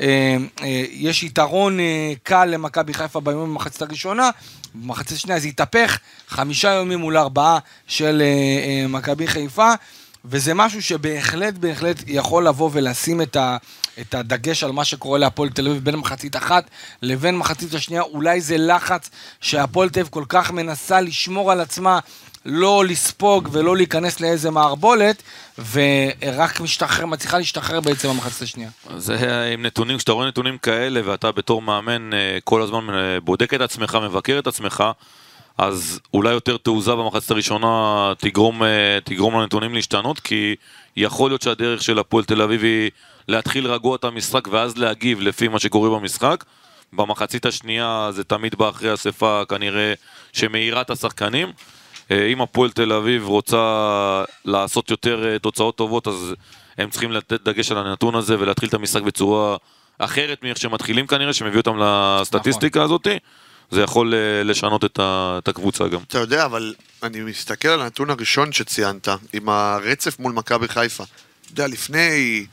[0.00, 4.30] אה, אה, יש יתרון אה, קל למכבי חיפה ביום במחצית הראשונה,
[4.74, 8.26] במחצית השנייה זה התהפך, חמישה יומים מול ארבעה של אה,
[8.82, 9.72] אה, מכבי חיפה.
[10.24, 13.56] וזה משהו שבהחלט, בהחלט יכול לבוא ולשים את, ה,
[14.00, 16.70] את הדגש על מה שקורה להפועל תל אביב בין מחצית אחת
[17.02, 18.02] לבין מחצית השנייה.
[18.02, 21.98] אולי זה לחץ שהפועל תל אביב כל כך מנסה לשמור על עצמה,
[22.46, 25.22] לא לספוג ולא להיכנס לאיזה מערבולת,
[25.72, 28.70] ורק משתחרר, מצליחה להשתחרר בעצם במחצית השנייה.
[28.96, 33.54] זה עם נתונים, כשאתה רואה נתונים כאלה ואתה בתור מאמן אה, כל הזמן אה, בודק
[33.54, 34.84] את עצמך, מבקר את עצמך,
[35.58, 40.54] אז אולי יותר תעוזה במחצית הראשונה תגרום, אה, תגרום לנתונים להשתנות, כי
[40.96, 42.90] יכול להיות שהדרך של הפועל תל אביב היא
[43.28, 46.44] להתחיל רגוע את המשחק ואז להגיב לפי מה שקורה במשחק.
[46.92, 49.94] במחצית השנייה זה תמיד בא אחרי אספה כנראה
[50.32, 51.52] שמאירה את השחקנים.
[52.10, 56.34] אה, אם הפועל תל אביב רוצה לעשות יותר אה, תוצאות טובות, אז
[56.78, 59.56] הם צריכים לתת דגש על הנתון הזה ולהתחיל את המשחק בצורה
[59.98, 63.06] אחרת מאיך שהם מתחילים כנראה, שמביא אותם לסטטיסטיקה הזאת.
[63.70, 66.00] זה יכול אה, לשנות את, ה, את הקבוצה גם.
[66.08, 71.04] אתה יודע, אבל אני מסתכל על הנתון הראשון שציינת, עם הרצף מול מכבי חיפה.
[71.04, 72.46] אתה יודע, לפני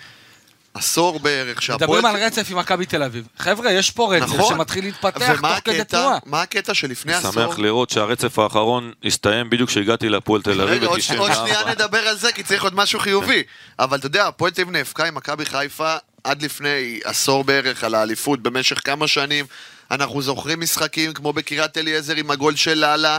[0.77, 1.99] עשור בערך, שהפועל...
[1.99, 3.27] מדברים על רצף עם מכבי תל אביב.
[3.39, 4.55] חבר'ה, יש פה רצף נכון.
[4.55, 6.17] שמתחיל להתפתח תוך כדי תנועה.
[6.25, 7.31] מה הקטע שלפני עשור...
[7.31, 11.17] שמח לראות שהרצף האחרון הסתיים בדיוק כשהגעתי להפועל תל אביב רגע, עוד ב-94.
[11.17, 13.43] עוד שנייה נדבר על זה, כי צריך עוד משהו חיובי.
[13.79, 17.95] אבל אתה יודע, הפועל תל אביב נאבקה עם מכבי חיפה עד לפני עשור בערך על
[17.95, 19.45] האליפות במשך כמה שנים.
[19.91, 23.17] אנחנו זוכרים משחקים כמו בקריית אליעזר עם הגול של לאלה.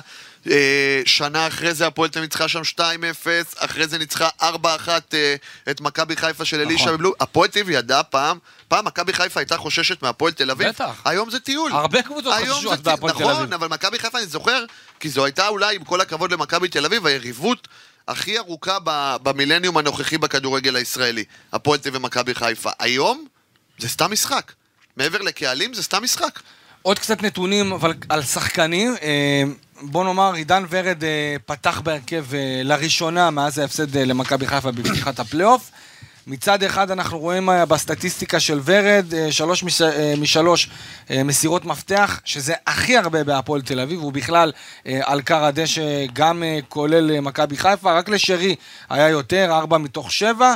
[0.51, 2.81] אה, שנה אחרי זה הפועל תל אביב ניצחה שם 2-0,
[3.57, 4.45] אחרי זה ניצחה 4-1
[5.15, 5.35] אה,
[5.71, 6.95] את מכבי חיפה של אלישע נכון.
[6.95, 7.13] בבלו.
[7.21, 10.69] הפועל תל אביב ידעה פעם, פעם מכבי חיפה הייתה חוששת מהפועל תל אביב.
[10.69, 11.03] בטח.
[11.05, 11.73] היום זה טיול.
[11.73, 12.87] הרבה קבוצות חוששות.
[12.87, 13.55] מהפועל תל נכון, אביב.
[13.55, 14.65] אבל מכבי חיפה אני זוכר,
[15.01, 17.69] כי זו הייתה אולי, עם כל הכבוד למכבי תל אביב, היריבות
[18.09, 18.79] הכי ארוכה
[19.23, 21.25] במילניום הנוכחי בכדורגל הישראלי.
[21.53, 22.71] הפועל תל אביב ומכבי חיפה.
[22.79, 23.27] היום
[23.79, 24.53] זה סתם משחק.
[24.97, 26.41] מעבר לקהלים זה סתם משחק.
[26.83, 28.95] עוד קצת נתונים אבל על שחקנים.
[29.03, 29.43] אה,
[29.83, 35.71] בוא נאמר, עידן ורד אה, פתח בהרכב אה, לראשונה מאז ההפסד למכבי חיפה בפתיחת הפלייאוף.
[36.27, 39.83] מצד אחד אנחנו רואים בסטטיסטיקה של ורד, שלוש מש,
[40.19, 40.71] משלוש
[41.11, 44.53] מסירות מפתח, שזה הכי הרבה בהפועל תל אביב, הוא בכלל
[45.03, 48.55] על קר הדשא גם כולל מכבי חיפה, רק לשרי
[48.91, 50.55] היה יותר, ארבע מתוך שבע.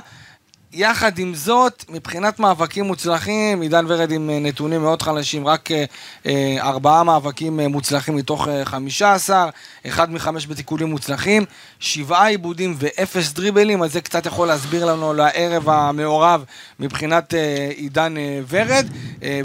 [0.75, 5.85] יחד עם זאת, מבחינת מאבקים מוצלחים, עידן ורד עם אה, נתונים מאוד חלשים, רק אה,
[6.27, 9.49] אה, ארבעה מאבקים מוצלחים מתוך חמישה עשר,
[9.87, 11.45] אחד מחמש בתיקולים מוצלחים,
[11.81, 16.45] שבעה עיבודים ואפס דריבלים, אז זה קצת יכול להסביר לנו לערב המעורב
[16.81, 17.35] מבחינת
[17.77, 18.15] עידן
[18.49, 18.87] ורד.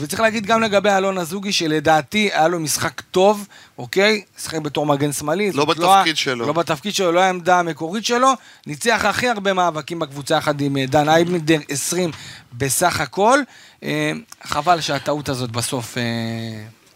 [0.02, 4.22] וצריך להגיד גם לגבי אלון אזוגי, שלדעתי היה לו משחק טוב, אוקיי?
[4.38, 5.52] שיחק בתור מגן שמאלי.
[5.52, 6.48] לא זאת בתפקיד ה- שלו.
[6.48, 8.28] לא בתפקיד שלו, לא העמדה המקורית שלו.
[8.68, 12.12] ניצח הכי הרבה מאבקים בקבוצה יחד עם אה, דן אייבנדר, 20
[12.54, 13.40] בסך הכל.
[13.84, 14.12] אה,
[14.44, 16.04] חבל שהטעות הזאת בסוף, אה,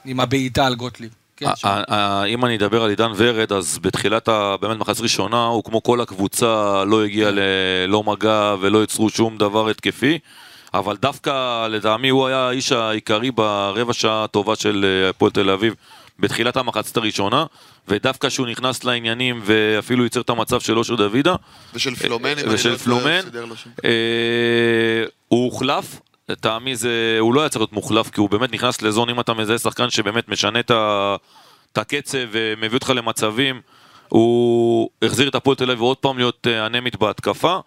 [0.05, 1.09] עם הבעיטה על גוטליב.
[1.37, 1.45] כן,
[2.27, 6.01] אם אני אדבר על עידן ורד, אז בתחילת, ה- באמת מחצית ראשונה, הוא כמו כל
[6.01, 6.45] הקבוצה
[6.87, 10.19] לא הגיע ללא מגע ולא יצרו שום דבר התקפי,
[10.73, 11.31] אבל דווקא
[11.67, 15.75] לטעמי הוא היה האיש העיקרי ברבע שעה הטובה של הפועל תל אביב
[16.21, 17.45] בתחילת המחצית הראשונה,
[17.87, 21.35] ודווקא כשהוא נכנס לעניינים ואפילו ייצר את המצב של אושר דוידה,
[21.73, 23.19] ושל פלומן, אני ושל לא פלומן.
[23.85, 23.89] אה,
[25.27, 29.09] הוא הוחלף, לטעמי זה, הוא לא היה צריך להיות מוחלף, כי הוא באמת נכנס לזון,
[29.09, 33.61] אם אתה מזהה שחקן שבאמת משנה את הקצב ומביא אותך למצבים,
[34.09, 37.59] הוא החזיר את הפועל תל אביב עוד פעם להיות אה, אנמית בהתקפה,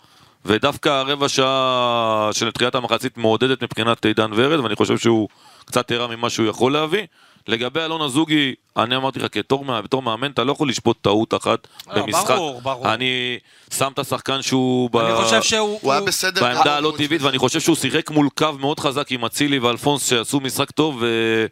[0.45, 5.29] ודווקא הרבע שעה של תחילת המחצית מעודדת מבחינת עידן ורד, ואני חושב שהוא
[5.65, 7.07] קצת הראה ממה שהוא יכול להביא.
[7.49, 11.59] לגבי אלון אזוגי, אני אמרתי לך, כתור, בתור מאמן, אתה לא יכול לשפוט טעות אחת
[11.87, 12.31] לא, במשחק.
[12.31, 12.95] ברור, ברור.
[12.95, 13.39] אני
[13.75, 14.91] שם את השחקן שהוא...
[14.91, 15.79] ב- אני חושב שהוא...
[15.83, 16.41] הוא היה הוא- בסדר.
[16.43, 17.23] בעמדה הלא טבעית.
[17.23, 21.47] ואני חושב שהוא שיחק מול קו מאוד חזק עם אצילי ואלפונס שעשו משחק טוב, ו-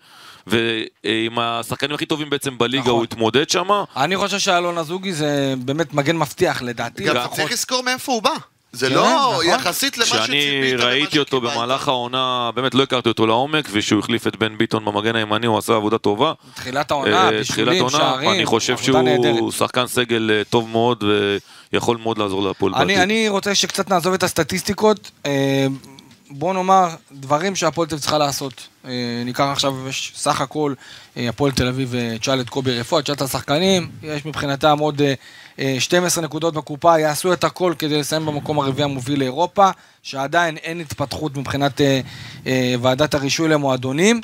[0.46, 2.92] ועם השחקנים הכי טובים בעצם בליגה נכון.
[2.94, 3.68] הוא התמודד שם.
[3.96, 7.04] אני חושב שאלון אזוגי זה באמת מגן מבטיח, לדעתי.
[7.04, 7.36] גם לפחות.
[7.36, 8.30] צריך לזכור מאיפה הוא בא.
[8.72, 9.46] זה כן, לא נכון.
[9.46, 10.24] יחסית למה שציפית.
[10.26, 11.54] כשאני ראיתי אותו שקיבלת.
[11.54, 15.58] במהלך העונה, באמת לא הכרתי אותו לעומק, וכשהוא החליף את בן ביטון במגן הימני הוא
[15.58, 16.32] עשה עבודה טובה.
[16.54, 19.36] תחילת העונה, אה, בישולים, שערים, אני חושב נהדרת.
[19.36, 21.04] שהוא שחקן סגל אה, טוב מאוד
[21.72, 22.98] ויכול מאוד לעזור להפועל אני, בעתיד.
[22.98, 25.10] אני רוצה שקצת נעזוב את הסטטיסטיקות.
[26.34, 28.68] בוא נאמר, דברים שהפועל תל אביב צריכה לעשות.
[28.84, 30.74] אה, ניקח עכשיו, יש סך הכל,
[31.16, 35.02] אה, הפועל תל אביב אה, תשאל את קובי רפואה, תשאל את השחקנים, יש מבחינתם עוד
[35.02, 35.14] אה,
[35.58, 39.70] אה, 12 נקודות בקופה, יעשו את הכל כדי לסיים במקום הרביעי המוביל לאירופה,
[40.02, 41.80] שעדיין אין התפתחות מבחינת
[42.80, 44.20] ועדת הרישוי למועדונים.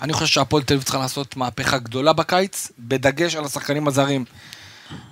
[0.00, 4.24] אני חושב שהפועל תל אביב צריכה לעשות מהפכה גדולה בקיץ, בדגש על השחקנים הזרים.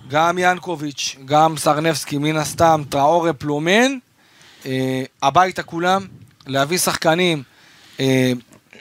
[0.08, 3.98] גם ינקוביץ', גם סרנבסקי, מן הסתם, טראורי, פלומן,
[4.66, 6.06] אה, הביתה כולם,
[6.50, 7.42] להביא שחקנים,
[8.00, 8.32] אה,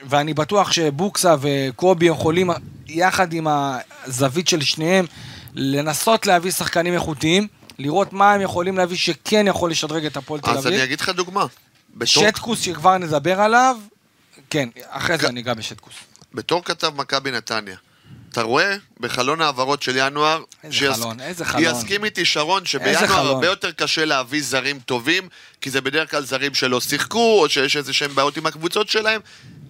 [0.09, 2.49] ואני בטוח שבוקסה וקובי יכולים,
[2.87, 5.05] יחד עם הזווית של שניהם,
[5.53, 7.47] לנסות להביא שחקנים איכותיים.
[7.79, 10.83] לראות מה הם יכולים להביא שכן יכול לשדרג את הפועל תל אז אני אביב.
[10.85, 11.45] אגיד לך דוגמה.
[11.95, 13.77] בתור- שטקוס שכבר נדבר עליו,
[14.49, 15.93] כן, אחרי זה ג- אני אגע בשטקוס.
[16.33, 17.75] בתור כתב מכבי נתניה,
[18.31, 21.63] אתה רואה בחלון העברות של ינואר, איזה שיס- חלון, איזה חלון.
[21.75, 23.13] יסכים איתי שרון שבינואר.
[23.13, 25.29] הרבה יותר קשה להביא זרים טובים,
[25.61, 29.21] כי זה בדרך כלל זרים שלא שיחקו, או שיש איזה שהם בעיות עם הקבוצות שלהם.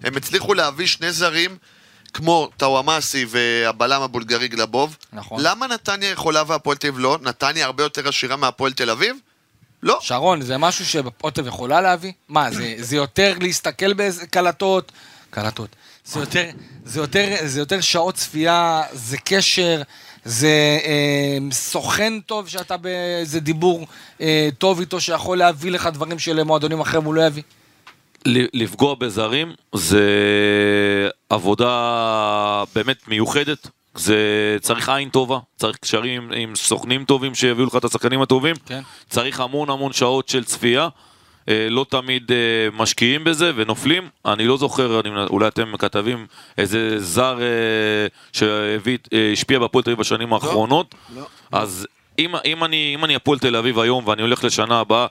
[0.04, 1.56] הם הצליחו להביא שני זרים,
[2.14, 4.96] כמו טאוואמאסי והבלם הבולגרי גלבוב.
[5.12, 5.42] נכון.
[5.42, 7.18] למה נתניה יכולה והפועל תל אביב לא?
[7.22, 9.16] נתניה הרבה יותר עשירה מהפועל תל אביב?
[9.82, 9.98] לא.
[10.02, 12.12] שרון, זה משהו שהפוטב יכולה להביא?
[12.28, 14.92] מה, זה, זה יותר להסתכל באיזה קלטות?
[16.10, 16.44] זה יותר,
[16.84, 19.82] זה, יותר, זה יותר שעות צפייה, זה קשר,
[20.24, 23.86] זה אה, סוכן טוב שאתה באיזה דיבור
[24.20, 27.42] אה, טוב איתו שיכול להביא לך דברים שלמועדונים אחרים הוא לא יביא.
[28.26, 30.08] לפגוע בזרים זה
[31.30, 33.68] עבודה באמת מיוחדת.
[33.94, 34.16] זה
[34.60, 38.80] צריך עין טובה, צריך קשרים עם סוכנים טובים שיביאו לך את השחקנים הטובים, כן.
[39.08, 40.88] צריך המון המון שעות של צפייה,
[41.48, 42.36] לא תמיד אה,
[42.72, 46.26] משקיעים בזה ונופלים, אני לא זוכר, אני, אולי אתם כתבים,
[46.58, 47.46] איזה זר אה,
[48.32, 51.22] שהביא, אה, השפיע בהפועל תל אביב בשנים האחרונות, לא.
[51.52, 51.86] אז
[52.18, 55.06] אם, אם אני, אם אני הפועל תל אביב היום ואני הולך לשנה הבאה,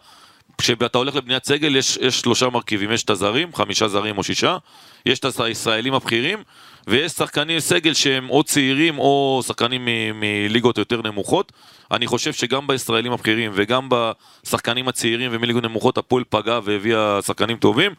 [0.58, 4.58] כשאתה הולך לבניית סגל יש, יש שלושה מרכיבים, יש את הזרים, חמישה זרים או שישה,
[5.06, 6.44] יש את הישראלים הבכירים,
[6.88, 11.52] ויש שחקני סגל שהם או צעירים או שחקנים מליגות יותר נמוכות.
[11.92, 17.92] אני חושב שגם בישראלים הבכירים וגם בשחקנים הצעירים ומליגות נמוכות הפועל פגע והביאה שחקנים טובים.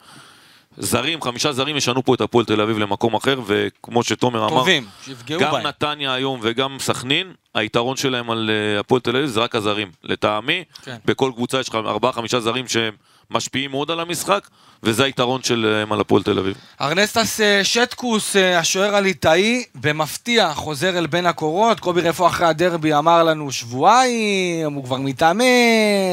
[0.79, 4.87] זרים, חמישה זרים ישנו פה את הפועל תל אביב למקום אחר, וכמו שתומר אמר, טובים,
[5.05, 5.67] שיפגעו גם בהם.
[5.67, 9.91] נתניה היום וגם סכנין, היתרון שלהם על אה, הפועל תל אביב זה רק הזרים.
[10.05, 10.97] לטעמי, כן.
[11.05, 12.95] בכל קבוצה יש לך ארבעה חמישה זרים שהם
[13.31, 14.49] משפיעים מאוד על המשחק,
[14.83, 16.57] וזה היתרון שלהם על הפועל תל אביב.
[16.81, 21.81] ארנסטס אה, שטקוס, אה, השוער הליטאי, במפתיע חוזר אל בין הקורות.
[21.81, 25.45] קובי רפואה אחרי הדרבי אמר לנו שבועיים, הוא כבר מתאמן,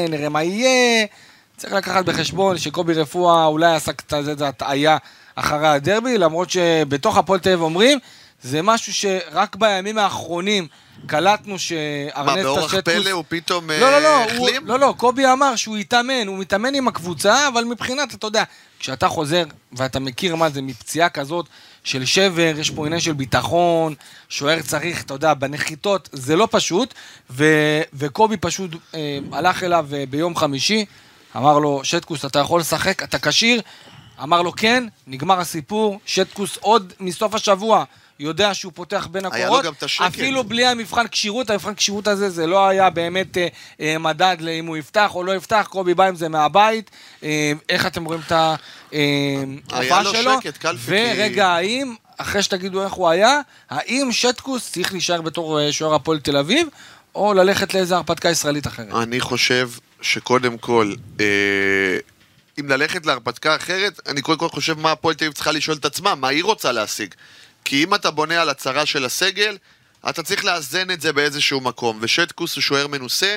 [0.08, 1.06] נראה מה יהיה.
[1.56, 4.96] צריך לקחת בחשבון שקובי רפואה אולי עשה קצת הטעיה
[5.34, 7.98] אחרי הדרבי, למרות שבתוך הפועל תל אביב אומרים,
[8.42, 10.66] זה משהו שרק בימים האחרונים
[11.06, 12.94] קלטנו מה, שארנסטס באורח שטקוס...
[12.94, 14.66] פלא הוא פתאום לא, לא, אה, לא, הוא, החלים?
[14.66, 18.44] לא, לא, קובי אמר שהוא יתאמן, הוא מתאמן עם הקבוצה, אבל מבחינת, אתה יודע,
[18.78, 21.46] כשאתה חוזר ואתה מכיר מה זה מפציעה כזאת
[21.84, 23.94] של שבר, יש פה עניין של ביטחון,
[24.28, 26.94] שוער צריך, אתה יודע, בנחיתות, זה לא פשוט,
[27.30, 27.44] ו,
[27.92, 30.84] וקובי פשוט אה, הלך אליו אה, ביום חמישי,
[31.36, 33.60] אמר לו, שטקוס, אתה יכול לשחק, אתה כשיר?
[34.22, 37.84] אמר לו, כן, נגמר הסיפור, שטקוס עוד מסוף השבוע.
[38.20, 40.06] יודע שהוא פותח בין היה לו הקורות, גם את השקט.
[40.06, 43.48] אפילו בלי המבחן כשירות, המבחן כשירות הזה זה לא היה באמת אה,
[43.80, 46.90] אה, מדד לאם הוא יפתח או לא יפתח, קובי בא עם זה מהבית,
[47.22, 48.54] אה, איך אתם רואים את אה,
[49.70, 54.92] ההופעה לו שלו, שקט, קלפי, ורגע, האם, אחרי שתגידו איך הוא היה, האם שטקוס צריך
[54.92, 56.68] להישאר בתור אה, שוער הפועל תל אביב,
[57.14, 58.94] או ללכת לאיזה הרפתקה ישראלית אחרת?
[59.02, 61.26] אני חושב שקודם כל, אה,
[62.60, 65.84] אם ללכת להרפתקה אחרת, אני קודם כל חושב מה הפועל תל אביב צריכה לשאול את
[65.84, 67.14] עצמה, מה היא רוצה להשיג.
[67.64, 69.56] כי אם אתה בונה על הצהרה של הסגל,
[70.08, 71.98] אתה צריך לאזן את זה באיזשהו מקום.
[72.00, 73.36] ושטקוס הוא שוער מנוסה,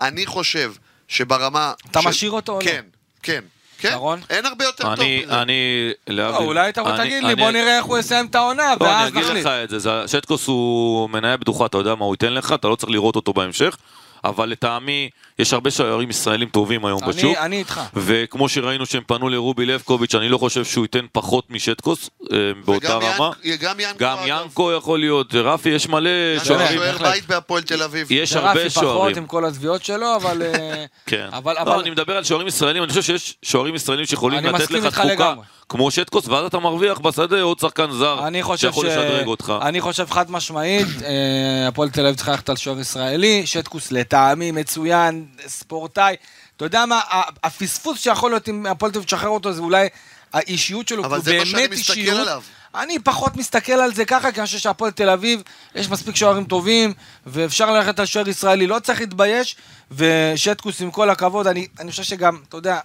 [0.00, 0.72] אני חושב
[1.08, 1.72] שברמה...
[1.90, 2.64] אתה של- משאיר אותו או לא?
[2.64, 2.84] כן,
[3.22, 3.40] כן.
[3.80, 4.20] כן, שרון?
[4.30, 5.42] אין הרבה יותר טוב אני, מזה.
[5.42, 6.46] אני, לא, להבדיל...
[6.46, 8.94] אולי תבוא אני- תגיד לי, אני- בוא נראה איך הוא יסיים את העונה, לא, אני
[8.94, 9.44] ואז אגיד נחליט.
[9.46, 12.68] לך את זה, זה- שטקוס הוא מניה בטוחה, אתה יודע מה הוא ייתן לך, אתה
[12.68, 13.76] לא צריך לראות אותו בהמשך,
[14.24, 17.36] אבל לטעמי, יש הרבה שוערים ישראלים טובים היום אני- בשוק.
[17.36, 17.80] אני איתך.
[17.94, 22.94] וכמו שראינו שהם פנו לרובי לבקוביץ', אני לא חושב שהוא ייתן פחות משטקוס אה, באותה
[22.94, 23.30] רמה.
[23.44, 24.26] ינק- גם ינקו, גם אגב.
[24.42, 26.10] ינקו יכול להיות, רפי, יש מלא
[26.44, 26.78] שוערים.
[26.78, 26.98] שוער.
[26.98, 28.06] בית בהפועל תל אביב.
[28.10, 29.16] יש הרבה רפי פחות שוערים.
[29.16, 30.42] עם כל התביעות שלו, אבל...
[30.42, 31.28] אה, כן.
[31.32, 31.80] אבל, לא, אבל...
[31.80, 34.84] אני מדבר על שוערים ישראלים, אני חושב שיש שוערים ישראלים שיכולים אני לתת מסכים לך
[34.84, 35.44] איתך תפוקה לגמרי.
[35.68, 38.88] כמו שטקוס, ואז אתה מרוויח בשדה עוד שחקן זר אני חושב שיכול ש...
[38.88, 39.52] לשדרג אותך.
[39.62, 44.50] אני חושב חד משמעית, אה, הפועל תל אביב צריכה ללכת על שוער ישראלי, שטקוס לטעמי
[44.50, 46.16] מצוין, ספורטאי.
[46.56, 49.88] אתה יודע מה, ה- הפספוס שיכול להיות אם הפועל תל אביב תשחרר אותו זה אולי
[50.32, 52.20] האישיות שלו, אבל זה מה שאני מסתכל אישיות.
[52.20, 52.42] עליו.
[52.74, 55.42] אני פחות מסתכל על זה ככה, כי אני חושב שהפועל תל אביב,
[55.74, 56.92] יש מספיק שוערים טובים,
[57.26, 59.56] ואפשר ללכת על שוער ישראלי, לא צריך להתבייש,
[59.90, 62.80] ושטקוס עם כל הכבוד, אני, אני חושב שגם, אתה יודע,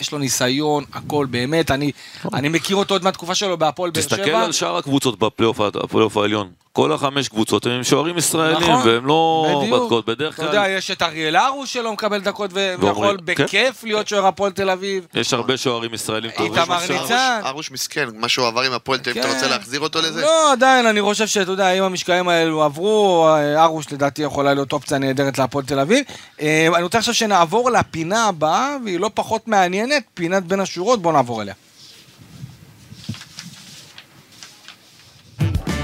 [0.00, 1.92] יש לו ניסיון, הכל, באמת, אני,
[2.34, 4.16] אני מכיר אותו עוד מהתקופה שלו בהפועל באר שבע.
[4.16, 6.50] תסתכל על שאר הקבוצות בפלייאוף הפלייאוף העליון.
[6.78, 9.82] כל החמש קבוצות הם שוערים ישראלים, נכון, והם לא בדיוק.
[9.82, 10.06] בדקות.
[10.06, 13.24] בדרך אתה יודע, כלל יש את אריאל הרוש שלא מקבל דקות ויכול כן.
[13.24, 15.06] בכיף להיות שוער הפועל תל אביב.
[15.14, 16.52] יש הרבה שוערים ישראלים טובים.
[16.54, 16.78] איתמר.
[16.80, 16.94] ניצן.
[16.94, 19.38] ארוש- ארוש מסכן, מה שהוא עבר עם הפועל תל אביב, אתה כן.
[19.38, 20.20] רוצה להחזיר אותו לזה?
[20.22, 24.98] לא, עדיין, אני חושב שאתה יודע, אם המשקעים האלו עברו, ארוש לדעתי יכולה להיות אופציה
[24.98, 26.04] נהדרת להפועל תל אביב.
[26.40, 31.14] אה, אני רוצה עכשיו שנעבור לפינה הבאה, והיא לא פחות מעניינת, פינת בין השורות, בואו
[31.14, 31.54] נעבור אליה.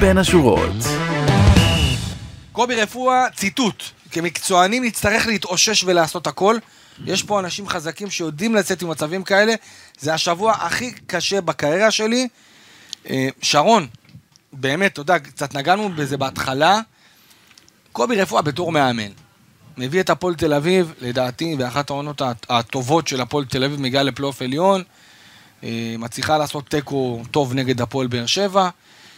[0.00, 0.70] בין השורות.
[2.52, 3.82] קובי רפואה, ציטוט.
[4.10, 6.56] כמקצוענים נצטרך להתאושש ולעשות הכל.
[7.06, 9.54] יש פה אנשים חזקים שיודעים לצאת עם מצבים כאלה.
[9.98, 12.28] זה השבוע הכי קשה בקריירה שלי.
[13.10, 13.86] אה, שרון,
[14.52, 16.80] באמת, אתה יודע, קצת נגענו בזה בהתחלה.
[17.92, 19.10] קובי רפואה בתור מאמן.
[19.78, 24.42] מביא את הפועל תל אביב, לדעתי, באחת העונות הטובות של הפועל תל אביב, מגיעה לפלייאוף
[24.42, 24.82] עליון.
[25.64, 28.68] אה, מצליחה לעשות תיקו טוב נגד הפועל באר שבע.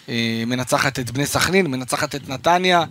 [0.08, 0.14] אה,
[0.46, 2.84] מנצחת את בני סכנין, מנצחת את נתניה.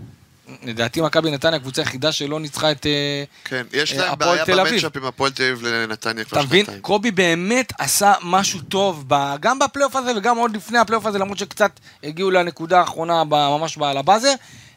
[0.64, 4.64] לדעתי מכבי נתניה, הקבוצה היחידה שלא ניצחה את אה, כן, יש אה, להם הפועל בעיה.
[4.72, 6.66] במצ'אפ עם הפועל תל אביב לנתניה כבר אתה מבין?
[6.66, 6.82] שנתיים.
[6.82, 11.38] קובי באמת עשה משהו טוב, ב- גם בפלייאוף הזה וגם עוד לפני הפלייאוף הזה, למרות
[11.38, 11.72] שקצת
[12.04, 14.34] הגיעו לנקודה האחרונה ב- ממש על הבאזר.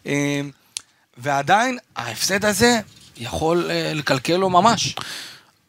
[0.07, 0.41] אה,
[1.19, 2.81] ועדיין, ההפסד הזה
[3.17, 4.97] יכול אה, לקלקל לו ממש.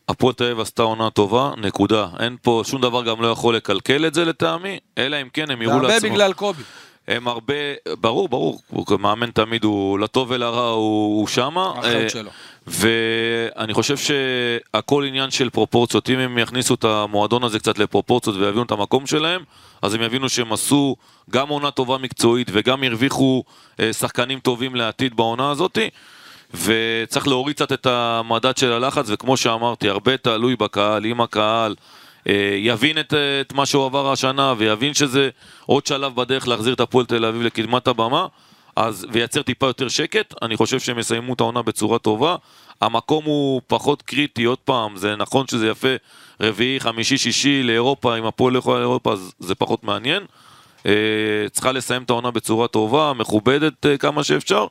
[0.10, 2.08] הפועל תל אביב עשתה עונה טובה, נקודה.
[2.20, 5.62] אין פה, שום דבר גם לא יכול לקלקל את זה לטעמי, אלא אם כן הם
[5.62, 6.10] יראו לעצמם.
[6.10, 6.64] בגלל קובי.
[7.08, 7.54] הם הרבה,
[8.02, 11.74] ברור, ברור, הוא כמאמן תמיד הוא לטוב ולרע, הוא, הוא שמה.
[11.76, 12.30] האחריות אה, שלו.
[12.68, 18.64] ואני חושב שהכל עניין של פרופורציות, אם הם יכניסו את המועדון הזה קצת לפרופורציות ויבינו
[18.64, 19.44] את המקום שלהם,
[19.82, 20.96] אז הם יבינו שהם עשו
[21.30, 23.44] גם עונה טובה מקצועית וגם הרוויחו
[23.80, 25.90] אה, שחקנים טובים לעתיד בעונה הזאתי.
[26.54, 31.76] וצריך להוריד קצת את המדד של הלחץ, וכמו שאמרתי, הרבה תלוי בקהל, אם הקהל
[32.28, 35.30] אה, יבין את, את מה שהוא עבר השנה, ויבין שזה
[35.66, 38.28] עוד שלב בדרך להחזיר את הפועל תל אביב לקדמת הבמה,
[38.76, 42.36] אז, וייצר טיפה יותר שקט, אני חושב שהם יסיימו את העונה בצורה טובה.
[42.82, 45.88] המקום הוא פחות קריטי, עוד פעם, זה נכון שזה יפה,
[46.42, 50.24] רביעי, חמישי, שישי לאירופה, אם הפועל לא יכולה לאירופה, אז זה פחות מעניין.
[50.86, 50.92] אה,
[51.52, 54.66] צריכה לסיים את העונה בצורה טובה, מכובדת אה, כמה שאפשר,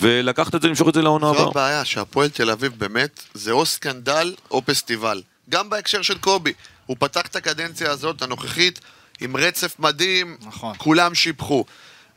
[0.00, 1.46] ולקחת את זה, למשוך את זה לעונה זו הבאה.
[1.46, 5.22] הבעיה, שהפועל תל אביב באמת, זה או סקנדל או פסטיבל.
[5.50, 6.52] גם בהקשר של קובי.
[6.86, 8.80] הוא פתח את הקדנציה הזאת, הנוכחית,
[9.20, 10.74] עם רצף מדהים, נכון.
[10.78, 11.64] כולם שיבחו.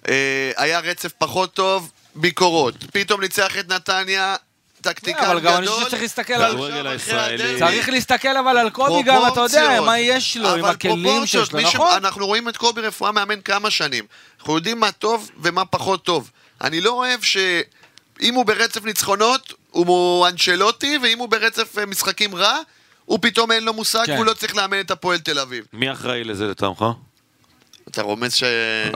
[0.09, 2.75] אה, היה רצף פחות טוב, ביקורות.
[2.91, 4.35] פתאום ניצח את נתניה,
[4.81, 5.51] טקטיקן אבל גדול.
[5.51, 6.57] גם אני חושב שצריך להסתכל על...
[7.59, 9.81] צריך להסתכל אבל על קובי גם, אתה יודע.
[9.81, 11.91] מה יש לו, עם אבל הכלים שיש לו, נכון?
[11.91, 14.05] אנחנו רואים את קובי רפואה מאמן כמה שנים.
[14.39, 16.31] אנחנו יודעים מה טוב ומה פחות טוב.
[16.61, 17.37] אני לא אוהב ש...
[18.21, 22.57] אם הוא ברצף ניצחונות, הוא אנצ'לוטי, ואם הוא ברצף אה, משחקים רע,
[23.05, 24.13] הוא פתאום אין לו מושג כן.
[24.13, 25.65] והוא לא צריך לאמן את הפועל תל אביב.
[25.73, 26.85] מי אחראי לזה לטעמך?
[27.91, 28.43] אתה רומז ש...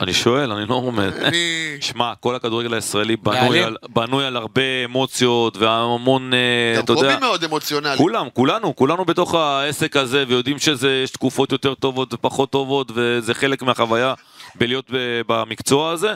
[0.02, 1.14] אני שואל, אני לא רומז.
[1.22, 1.38] אני...
[1.82, 3.64] שמע, כל הכדורגל הישראלי בנוי.
[3.64, 7.98] על, בנוי על הרבה אמוציות והמון, אה, גם אתה קובי יודע, מאוד אמוציונלי.
[7.98, 13.62] כולם, כולנו, כולנו בתוך העסק הזה ויודעים שיש תקופות יותר טובות ופחות טובות וזה חלק
[13.62, 14.14] מהחוויה
[14.56, 16.14] בלהיות ב- במקצוע הזה.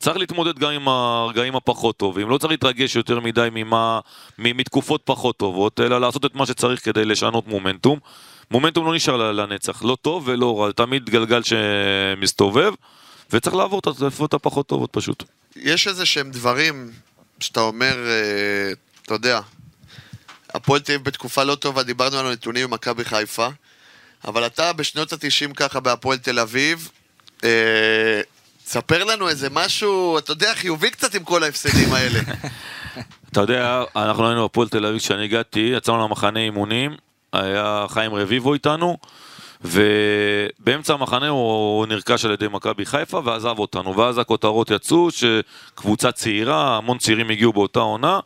[0.00, 4.00] צריך להתמודד גם עם הרגעים הפחות טובים, לא צריך להתרגש יותר מדי ממה,
[4.38, 7.98] מתקופות פחות טובות, אלא לעשות את מה שצריך כדי לשנות מומנטום.
[8.50, 12.72] מומנטום לא נשאר לנצח, לא טוב ולא רע, תמיד גלגל שמסתובב,
[13.30, 15.24] וצריך לעבור את התקופות הפחות טובות פשוט.
[15.56, 16.90] יש איזה שהם דברים
[17.40, 19.40] שאתה אומר, אה, אתה יודע,
[20.54, 23.48] הפועל תל אביב בתקופה לא טובה, דיברנו על הנתונים במכבי חיפה,
[24.24, 26.88] אבל אתה בשנות התשעים ככה בהפועל תל אביב,
[27.44, 28.20] אה,
[28.70, 32.18] ספר לנו איזה משהו, אתה יודע, חיובי קצת עם כל ההפסדים האלה.
[33.32, 36.96] אתה יודע, אנחנו היינו בפועל תל אביב כשאני הגעתי, יצאנו למחנה אימונים,
[37.32, 38.98] היה חיים רביבו איתנו,
[39.60, 46.76] ובאמצע המחנה הוא נרכש על ידי מכבי חיפה ועזב אותנו, ואז הכותרות יצאו שקבוצה צעירה,
[46.76, 48.20] המון צעירים הגיעו באותה עונה,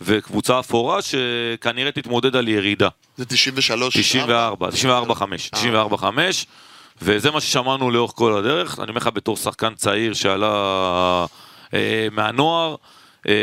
[0.00, 2.88] וקבוצה אפורה שכנראה תתמודד על ירידה.
[3.16, 3.94] זה 93.
[3.94, 6.46] 94, 94 5, 94 5,
[7.02, 8.78] וזה מה ששמענו לאורך כל הדרך.
[8.78, 11.26] אני אומר לך בתור שחקן צעיר שעלה
[11.74, 12.76] אה, מהנוער,
[13.28, 13.34] אה,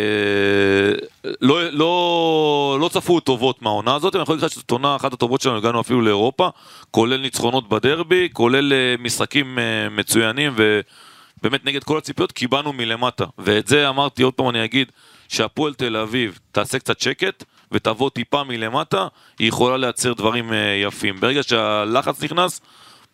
[1.42, 5.42] לא, לא, לא צפו טובות מהעונה הזאת, אני יכול להגיד לך שזאת עונה אחת הטובות
[5.42, 6.50] שלנו, הגענו אפילו לאירופה,
[6.92, 13.26] כולל ניצחונות בדרבי, כולל אה, משחקים אה, מצוינים, ובאמת נגד כל הציפיות קיבלנו מלמטה.
[13.38, 14.92] ואת זה אמרתי, עוד פעם אני אגיד,
[15.28, 19.08] שהפועל תל אביב תעשה קצת שקט, ותבוא טיפה מלמטה,
[19.40, 21.20] היא יכולה לייצר דברים אה, יפים.
[21.20, 22.62] ברגע שהלחץ נכנס,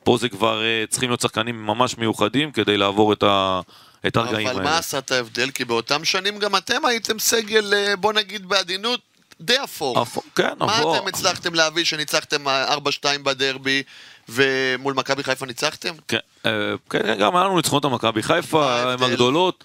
[0.03, 3.61] פה זה כבר אה, צריכים להיות שחקנים ממש מיוחדים כדי לעבור את, ה,
[4.07, 4.69] את הרגעים אבל האלה.
[4.71, 5.51] מה עשה את ההבדל?
[5.51, 8.99] כי באותם שנים גם אתם הייתם סגל, אה, בוא נגיד בעדינות,
[9.41, 10.01] די אפור.
[10.01, 10.97] אפור, כן, מה אפור.
[10.97, 12.79] אתם הצלחתם להביא שניצחתם אה, 4-2
[13.23, 13.83] בדרבי
[14.29, 15.93] ומול מכבי חיפה ניצחתם?
[16.07, 16.51] כן, אה,
[16.89, 18.81] כן, גם היה לנו ניצחונות על מכבי מה חיפה?
[18.81, 19.63] הם הגדולות.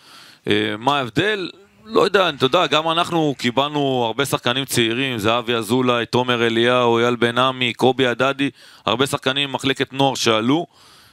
[0.48, 1.50] אה, מה ההבדל?
[1.88, 7.16] לא יודע, אתה יודע, גם אנחנו קיבלנו הרבה שחקנים צעירים, זהבי אזולאי, תומר אליהו, אייל
[7.16, 8.50] בן עמי, קובי הדדי,
[8.86, 10.66] הרבה שחקנים ממחלקת נוער שעלו.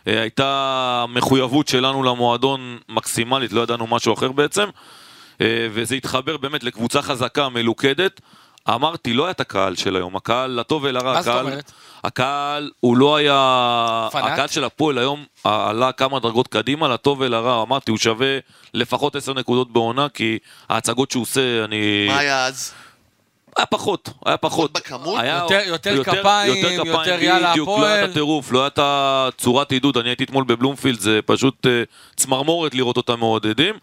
[0.07, 4.65] אה, הייתה מחויבות שלנו למועדון מקסימלית, לא ידענו משהו אחר בעצם.
[5.41, 8.21] אה, וזה התחבר באמת לקבוצה חזקה, מלוכדת.
[8.69, 11.71] אמרתי, לא היה את הקהל של היום, הקהל לטוב ולרע, מה זאת הקהל, אומרת?
[12.03, 14.23] הקהל הוא לא היה, פנאט?
[14.31, 18.37] הקהל של הפועל היום עלה כמה דרגות קדימה, לטוב ולרע, אמרתי, הוא שווה
[18.73, 20.37] לפחות 10 נקודות בעונה, כי
[20.69, 22.05] ההצגות שהוא עושה, אני...
[22.07, 22.73] מה היה אז?
[23.57, 24.71] היה פחות, היה פחות.
[24.73, 25.19] בכמות?
[25.19, 28.05] היה יותר- יותר כפיים, יותר יאללה, בדיוק, לא היה הפועל.
[28.05, 31.83] את הטירוף, לא היה את הצורת עידוד, אני הייתי אתמול בבלומפילד, זה פשוט אה,
[32.15, 33.75] צמרמורת לראות אותם מעודדים.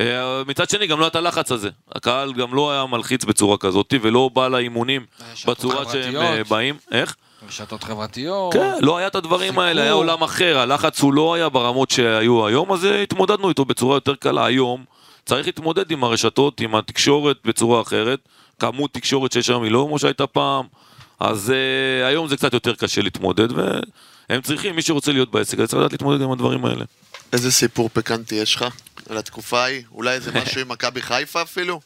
[0.00, 1.70] אה, מצד שני, גם לא היה את הלחץ הזה.
[1.94, 5.04] הקהל גם לא היה מלחיץ בצורה כזאת, ולא בא לאימונים
[5.46, 6.16] בצורה שהם.
[6.16, 6.76] אה, באים.
[6.92, 7.16] איך?
[7.48, 8.52] רשתות חברתיות.
[8.52, 9.92] כן, לא היה את הדברים האלה, היה.
[9.92, 14.14] עולם אחר, הלחץ הוא לא היה ברמות שהיו היום, אז אה, התמודדנו איתו בצורה יותר
[14.14, 14.46] קלה.
[14.46, 14.84] היום
[15.26, 18.20] צריך להתמודד עם הרשתות, עם התקשורת בצורה אחרת.
[18.58, 20.64] כמות תקשורת שיש היום היא לא כמו שהייתה פעם,
[21.20, 25.68] אז uh, היום זה קצת יותר קשה להתמודד, והם צריכים, מי שרוצה להיות בעסק, אז
[25.68, 26.84] צריך לדעת להתמודד עם הדברים האלה.
[27.32, 28.64] איזה סיפור פיקנטי יש לך
[29.10, 29.82] על התקופה ההיא?
[29.92, 31.80] אולי איזה משהו עם מכבי חיפה אפילו?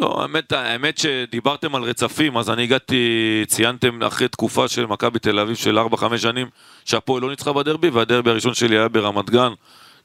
[0.00, 5.38] לא, האמת, האמת שדיברתם על רצפים, אז אני הגעתי, ציינתם אחרי תקופה של מכבי תל
[5.38, 6.46] אביב של 4-5 שנים,
[6.84, 9.52] שהפועל לא ניצחה בדרבי, והדרבי הראשון שלי היה ברמת גן,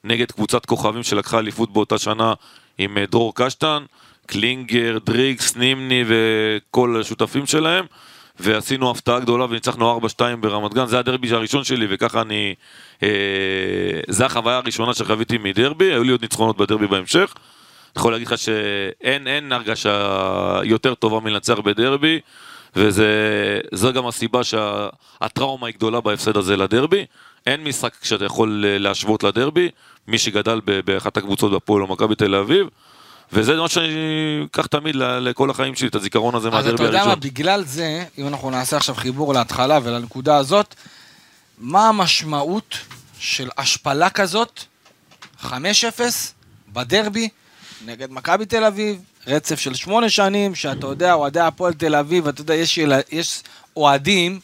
[0.03, 2.33] נגד קבוצת כוכבים שלקחה אליפות באותה שנה
[2.77, 3.83] עם אה, דרור קשטן,
[4.25, 7.85] קלינגר, דריקס, נימני וכל השותפים שלהם.
[8.39, 12.55] ועשינו הפתעה גדולה וניצחנו 4-2 ברמת גן, זה הדרבי הראשון שלי וככה אני...
[13.03, 13.09] אה,
[14.07, 17.33] זה החוויה הראשונה שחוויתי מדרבי, היו לי עוד ניצחונות בדרבי בהמשך.
[17.95, 22.19] יכול להגיד לך שאין אין הרגשה יותר טובה מלנצח בדרבי,
[22.75, 27.05] וזו גם הסיבה שהטראומה היא גדולה בהפסד הזה לדרבי.
[27.45, 29.69] אין משחק שאתה יכול להשוות לדרבי,
[30.07, 32.67] מי שגדל באחת הקבוצות בפועל או מכבי תל אביב,
[33.33, 33.93] וזה מה שאני
[34.51, 37.19] אקח תמיד לכל החיים שלי, את הזיכרון הזה אז מהדרבי אתה יודע מה, הראשון.
[37.19, 40.75] בגלל זה, אם אנחנו נעשה עכשיו חיבור להתחלה ולנקודה הזאת,
[41.57, 42.77] מה המשמעות
[43.19, 44.63] של השפלה כזאת,
[45.43, 45.49] 5-0
[46.73, 47.29] בדרבי
[47.85, 52.41] נגד מכבי תל אביב, רצף של שמונה שנים, שאתה יודע, אוהדי הפועל תל אביב, אתה
[52.41, 52.93] יודע, יש, יל...
[53.11, 53.43] יש
[53.77, 54.39] אוהדים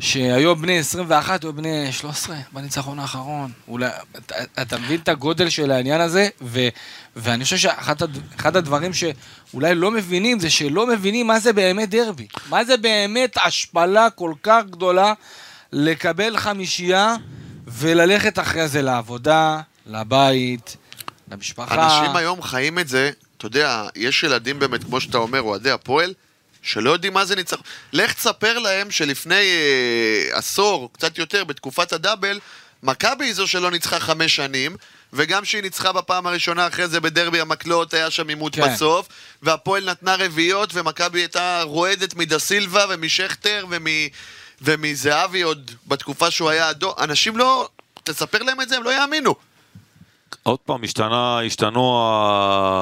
[0.00, 3.52] שהיו בני 21 או בני 13 בניצחון האחרון.
[3.68, 6.68] אולי, אתה, אתה מבין את הגודל של העניין הזה, ו,
[7.16, 11.90] ואני חושב שאחד הד- אחד הדברים שאולי לא מבינים, זה שלא מבינים מה זה באמת
[11.90, 12.26] דרבי.
[12.48, 15.12] מה זה באמת השפלה כל כך גדולה
[15.72, 17.16] לקבל חמישייה
[17.66, 20.76] וללכת אחרי זה לעבודה, לבית,
[21.32, 21.74] למשפחה.
[21.74, 26.14] אנשים היום חיים את זה, אתה יודע, יש ילדים באמת, כמו שאתה אומר, אוהדי הפועל,
[26.62, 27.62] שלא יודעים מה זה ניצחון.
[27.92, 32.40] לך תספר להם שלפני אה, עשור, קצת יותר, בתקופת הדאבל,
[32.82, 34.76] מכבי היא זו שלא ניצחה חמש שנים,
[35.12, 38.74] וגם שהיא ניצחה בפעם הראשונה אחרי זה בדרבי המקלות, היה שם עימות כן.
[38.74, 39.08] בסוף,
[39.42, 43.86] והפועל נתנה רביעיות, ומכבי הייתה רועדת מדה סילבה ומשכטר ומ...
[44.62, 46.92] ומזהבי עוד בתקופה שהוא היה אדום.
[46.98, 47.68] אנשים לא...
[48.04, 49.34] תספר להם את זה, הם לא יאמינו.
[50.42, 52.08] עוד פעם, השתנה, השתנו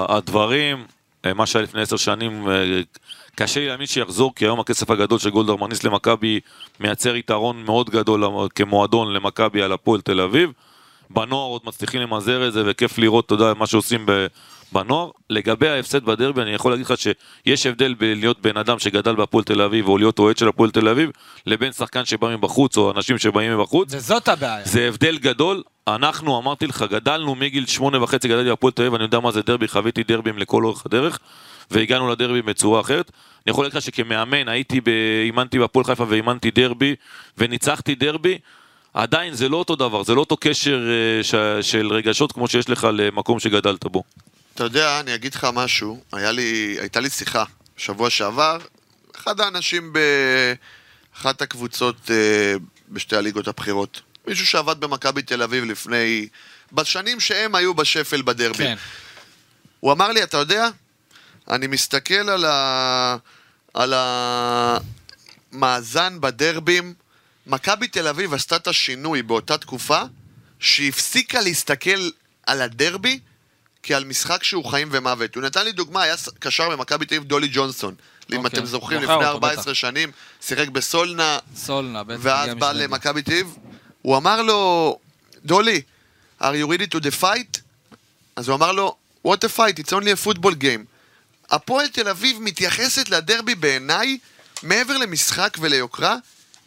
[0.09, 0.85] הדברים,
[1.25, 2.81] אה, מה שהיה לפני עשר שנים, אה,
[3.35, 6.41] קשה לי להאמין שיחזור, כי היום הכסף הגדול שגולדהר מכניס למכבי
[6.81, 10.51] מייצר יתרון מאוד גדול כמועדון למכבי על הפועל תל אביב.
[11.11, 14.27] בנוער עוד מצליחים למזער את זה, וכיף לראות, אתה יודע, מה שעושים ב...
[14.73, 15.11] בנוער.
[15.31, 19.63] לגבי ההפסד בדרבי, אני יכול להגיד לך שיש הבדל בלהיות בן אדם שגדל בהפועל תל
[19.63, 21.11] אביב, או להיות אוהד של הפועל תל אביב,
[21.47, 23.95] לבין שחקן שבא מבחוץ, או אנשים שבאים מבחוץ.
[23.95, 24.65] וזאת הבעיה.
[24.65, 25.63] זה הבדל גדול.
[25.89, 29.43] אנחנו, אמרתי לך, גדלנו מגיל שמונה וחצי, גדלתי בהפועל תל אביב, אני יודע מה זה
[29.43, 31.19] דרבי, חוויתי דרבים לכל אורך הדרך,
[31.71, 33.11] והגענו לדרבי בצורה אחרת.
[33.47, 34.89] אני יכול להגיד לך שכמאמן הייתי, ב...
[35.25, 36.95] אימנתי בהפועל חיפה ואימנתי דרבי,
[37.39, 38.39] וניצחתי דרבי.
[38.95, 41.35] עדיין זה לא אותו דבר, זה לא אותו קשר אה, ש...
[41.71, 44.03] של רגשות כמו שיש לך למקום שגדלת בו.
[44.61, 47.45] אתה יודע, אני אגיד לך משהו, היה לי, הייתה לי שיחה
[47.77, 48.59] בשבוע שעבר,
[49.17, 49.93] אחד האנשים
[51.13, 52.55] באחת הקבוצות אה,
[52.89, 56.29] בשתי הליגות הבכירות, מישהו שעבד במכבי תל אביב לפני,
[56.73, 58.59] בשנים שהם היו בשפל בדרבי.
[58.59, 58.77] כן.
[59.81, 60.69] הוא אמר לי, אתה יודע,
[61.51, 63.17] אני מסתכל על, ה...
[63.75, 63.95] על
[65.53, 66.95] המאזן בדרבים,
[67.47, 70.03] מכבי תל אביב עשתה את השינוי באותה תקופה,
[70.59, 72.11] שהפסיקה להסתכל
[72.47, 73.21] על הדרבי
[73.83, 75.35] כעל משחק שהוא חיים ומוות.
[75.35, 77.95] הוא נתן לי דוגמה, היה קשר במכבי תל אביב דולי ג'ונסון.
[78.33, 79.73] אם אוקיי, אתם זוכרים, זוכר לפני אותו, 14 בטח.
[79.73, 82.03] שנים, שיחק בסולנה, סולנה.
[82.07, 82.73] ואז בא.
[82.73, 83.57] למכבי תל אביב,
[84.03, 84.99] הוא אמר לו,
[85.45, 85.83] דולי,
[86.41, 87.61] are you ready to the fight?
[88.37, 90.85] אז הוא אמר לו, what a fight, it's only a football game.
[91.51, 94.19] הפועל תל אביב מתייחסת לדרבי בעיניי,
[94.63, 96.17] מעבר למשחק וליוקרה,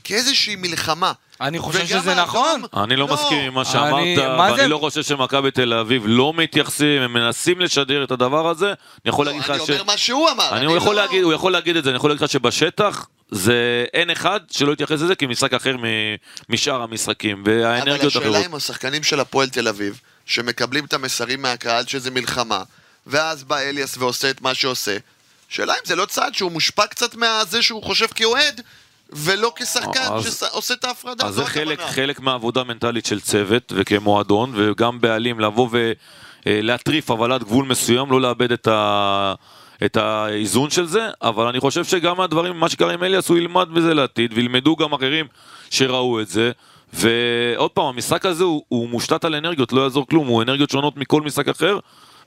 [0.03, 1.13] כאיזושהי מלחמה.
[1.43, 2.61] אני חושב שזה האדום- נכון.
[2.83, 6.03] אני לא מסכים עם מה אני- שאמרת, מה ואני זה- לא חושב שמכבי תל אביב
[6.05, 8.67] לא מתייחסים, הם מנסים לשדר את הדבר הזה.
[8.67, 8.73] אני
[9.05, 9.69] יכול להגיד לך אני ש...
[9.69, 10.49] אומר מה שהוא אמר.
[10.57, 13.05] אני, הוא, יכול לא- להגיד, הוא יכול להגיד את זה, אני יכול להגיד לך שבשטח
[13.31, 13.53] זה
[13.93, 15.83] אין אחד שלא יתייחס לזה כמשחק אחר מ-
[16.49, 18.45] משאר המשחקים, אבל והאנרגיות השאלה אחרות.
[18.45, 22.63] אם השחקנים של הפועל תל אביב, שמקבלים את המסרים מהקהל שזה מלחמה,
[23.07, 24.97] ואז בא אליאס ועושה את מה שעושה,
[25.49, 28.61] שאלה אם זה לא צעד שהוא מושפע קצת מהזה שהוא חושב כאוהד,
[29.11, 31.25] ולא כשחקן אז- שעושה את ההפרדה.
[31.25, 31.81] אז זה חלק.
[31.81, 35.69] חלק מהעבודה המנטלית של צוות וכמועדון וגם בעלים לבוא
[36.45, 39.33] ולהטריף הבלת גבול מסוים, לא לאבד את, ה...
[39.85, 43.67] את האיזון של זה, אבל אני חושב שגם הדברים, מה שקרה עם אליאס, הוא ילמד
[43.73, 45.25] בזה לעתיד וילמדו גם אחרים
[45.69, 46.51] שראו את זה.
[46.93, 50.97] ועוד פעם, המשחק הזה הוא, הוא מושתת על אנרגיות, לא יעזור כלום, הוא אנרגיות שונות
[50.97, 51.79] מכל משחק אחר.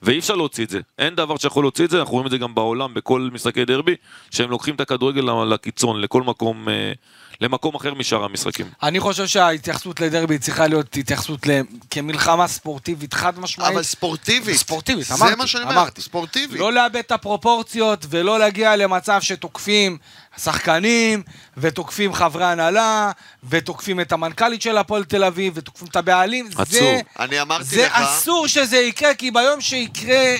[0.02, 2.38] ואי אפשר להוציא את זה, אין דבר שיכול להוציא את זה, אנחנו רואים את זה
[2.38, 3.94] גם בעולם בכל משחקי דרבי,
[4.30, 6.92] שהם לוקחים את הכדורגל לקיצון, לכל מקום, אה,
[7.40, 8.66] למקום אחר משאר המשחקים.
[8.82, 11.46] אני חושב שההתייחסות לדרבי צריכה להיות התייחסות
[11.90, 13.72] כמלחמה ספורטיבית חד משמעית.
[13.72, 14.56] אבל ספורטיבית.
[14.56, 16.00] ספורטיבית, זה אמרתי, מה שאני אומר, אמרתי.
[16.00, 16.60] ספורטיבית.
[16.60, 19.98] לא לאבד את הפרופורציות ולא להגיע למצב שתוקפים
[20.36, 21.22] שחקנים
[21.56, 23.10] ותוקפים חברי הנהלה
[23.48, 26.46] ותוקפים את המנכ"לית של הפועל תל אביב ותוקפים את הבעלים.
[26.46, 26.66] עצוב.
[26.66, 27.92] זה, אני אמרתי זה לך...
[27.92, 30.34] אסור שזה יקרה כי ביום שיקרה,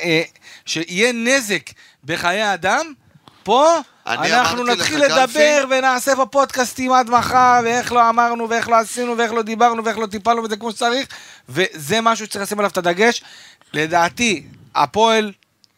[0.00, 0.22] אה,
[0.66, 1.70] שיהיה נזק
[2.04, 2.92] בחיי אדם,
[3.42, 5.04] פה אני אנחנו נתחיל?
[5.04, 9.98] לדבר ונעשה בפודקאסטים עד מחר, ואיך לא אמרנו, ואיך לא עשינו, ואיך לא דיברנו, ואיך
[9.98, 11.06] לא טיפלנו בזה כמו שצריך,
[11.48, 13.22] וזה משהו שצריך לשים עליו את הדגש.
[13.72, 14.42] לדעתי,
[14.74, 15.32] הפועל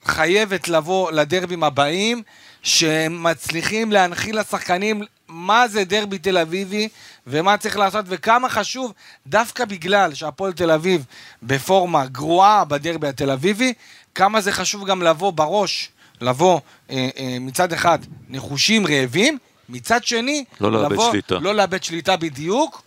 [0.05, 2.23] חייבת לבוא לדרבים הבאים,
[2.63, 6.89] שמצליחים להנחיל לשחקנים מה זה דרבי תל אביבי,
[7.27, 8.93] ומה צריך לעשות, וכמה חשוב,
[9.27, 11.05] דווקא בגלל שהפועל תל אביב
[11.43, 13.73] בפורמה גרועה בדרבי התל אביבי,
[14.15, 15.91] כמה זה חשוב גם לבוא בראש,
[16.21, 16.61] לבוא
[16.91, 17.99] אה, אה, מצד אחד
[18.29, 19.39] נחושים, רעבים,
[19.69, 21.39] מצד שני, לא לאבד לבוא, שליטה.
[21.39, 22.83] לא לאבד שליטה בדיוק.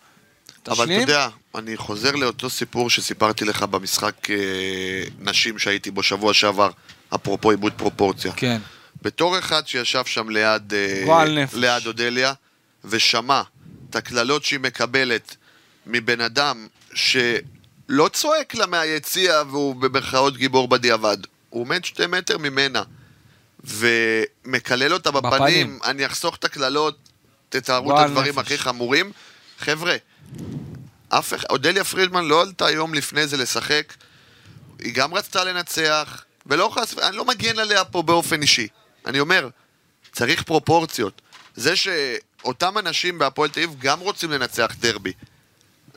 [0.68, 1.02] אבל אתה תשלים.
[1.02, 4.36] יודע, אני חוזר לאותו סיפור שסיפרתי לך במשחק אה,
[5.20, 6.70] נשים שהייתי בו שבוע שעבר,
[7.16, 8.32] אפרופו עיבוד פרופורציה.
[8.36, 8.58] כן.
[9.06, 11.04] בתור אחד שישב שם ליד, אה.
[11.54, 12.34] ליד אודליה,
[12.86, 13.42] ושמע
[13.90, 15.36] את הקללות שהיא מקבלת
[15.88, 21.18] מבן אדם שלא צועק לה מהיציע והוא במרכאות גיבור בדיעבד.
[21.50, 22.84] הוא עומד שתי מטר ממנה
[23.64, 25.80] ומקלל אותה בפנים, בפנים.
[25.86, 26.98] אני אחסוך את הקללות,
[27.50, 28.38] תתארו את הדברים נפש.
[28.38, 29.12] הכי חמורים.
[29.60, 29.96] חבר'ה,
[31.10, 33.94] אף אחד, אודליה פרידמן לא עלתה יום לפני זה לשחק,
[34.80, 37.00] היא גם רצתה לנצח, ולא חס...
[37.00, 38.68] אני לא מגן עליה פה באופן אישי.
[39.06, 39.50] אני אומר,
[40.12, 41.22] צריך פרופורציות.
[41.56, 45.14] זה שאותם אנשים בהפועל תל אביב גם רוצים לנצח דרבי.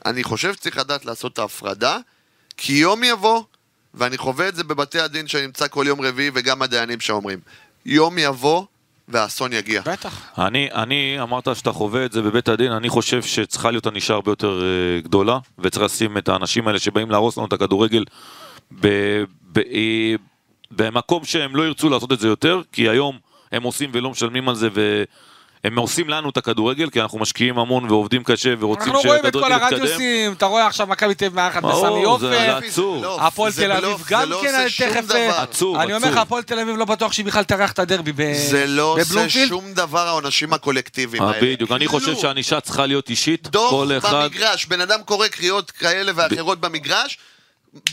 [0.05, 1.97] אני חושב שצריך לדעת לעשות את ההפרדה,
[2.57, 3.43] כי יום יבוא,
[3.93, 7.39] ואני חווה את זה בבתי הדין שאני נמצא כל יום רביעי, וגם הדיינים שאומרים,
[7.85, 8.65] יום יבוא
[9.07, 9.81] והאסון יגיע.
[9.81, 10.21] בטח.
[10.37, 14.31] אני, אני, אמרת שאתה חווה את זה בבית הדין, אני חושב שצריכה להיות ענישה הרבה
[14.31, 18.03] יותר אה, גדולה, וצריך לשים את האנשים האלה שבאים להרוס לנו את הכדורגל
[18.79, 18.87] ב,
[19.51, 20.15] ב, אה,
[20.71, 23.17] במקום שהם לא ירצו לעשות את זה יותר, כי היום
[23.51, 27.91] הם עושים ולא משלמים על זה, והם עושים לנו את הכדורגל, כי אנחנו משקיעים המון
[27.91, 29.81] ועובדים קשה ורוצים אנחנו רואים את כל שהכדורגל יתקדם.
[29.81, 32.29] הרדיוסים, אתה רואה עכשיו מכבי תל אביב מארחת בסמי עופר.
[32.29, 32.99] זה עצוב.
[32.99, 35.05] בלוף, הפועל תל אביב גם זה לא כן, עושה שום תכף...
[35.05, 35.33] דבר.
[35.37, 36.17] עצוב, אני אומר לך.
[36.17, 39.47] הפועל תל אביב לא בטוח שהיא בכלל תארח את הדרבי ב- זה לא עושה בבלומפילד.
[39.47, 41.41] שום דבר העונשים הקולקטיביים אה, האלה.
[41.41, 42.15] בדיוק, אני חושב.
[42.15, 44.23] שהענישה צריכה להיות אישית, דוח כל אחד...
[44.23, 47.17] במגרש, בן אדם קורא קריאות כאלה ואחרות במגרש,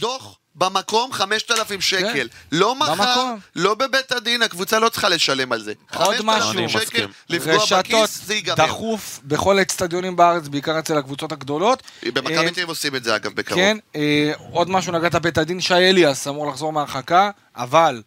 [0.01, 2.29] דוח במקום 5,000 שקל.
[2.53, 2.99] לא מחר, כן.
[3.03, 3.39] במקום.
[3.57, 5.73] לא בבית הדין, הקבוצה לא צריכה לשלם על זה.
[5.97, 6.53] עוד 5,000 משהו.
[6.53, 7.09] אני שקל, מסכים.
[7.29, 8.55] לפגוע רשתות בכיס, זה ייגמר.
[8.67, 11.83] דחוף בכל האצטדיונים בארץ, בעיקר אצל הקבוצות הגדולות.
[12.03, 13.61] במכבי אה, תל אביב עושים את זה אגב בקרוב.
[13.61, 18.03] כן, אה, עוד משהו נגעת בית הדין, שי אליאס אמור לחזור מהרחקה, אבל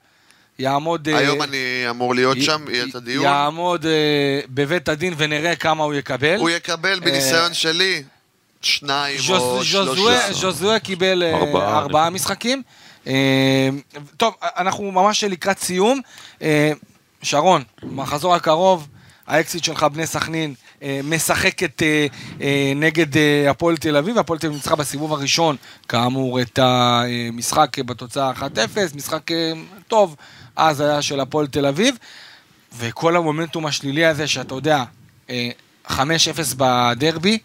[0.60, 1.10] יעמוד...
[1.10, 1.58] אה, היום אני
[1.90, 3.24] אמור להיות י- שם, יהיה את הדיון.
[3.26, 3.92] יעמוד אה,
[4.50, 6.36] בבית הדין ונראה כמה הוא יקבל.
[6.40, 8.04] הוא יקבל בניסיון שלי
[8.62, 10.34] שניים ז'וז- או שלושה.
[10.34, 12.62] ז'וזואה קיבל אה, ארבעה, ארבעה משחקים.
[13.08, 13.70] אה,
[14.18, 16.02] טוב, אנחנו ממש לקראת סיום.
[16.42, 16.72] אה,
[17.22, 18.88] שרון, מחזור הקרוב,
[19.28, 20.54] האקסיט שלך, בני סכנין,
[21.04, 21.82] משחקת
[22.76, 23.06] נגד
[23.50, 25.56] הפועל תל אביב, הפועל תל אביב ניצחה בסיבוב הראשון,
[25.90, 28.42] כאמור, את המשחק בתוצאה 1-0,
[28.96, 29.22] משחק
[29.88, 30.16] טוב,
[30.56, 31.96] אז היה של הפועל תל אביב,
[32.78, 34.84] וכל המומנטום השלילי הזה, שאתה יודע,
[35.30, 35.50] אה,
[35.90, 36.00] 5-0
[36.58, 37.38] בדרבי,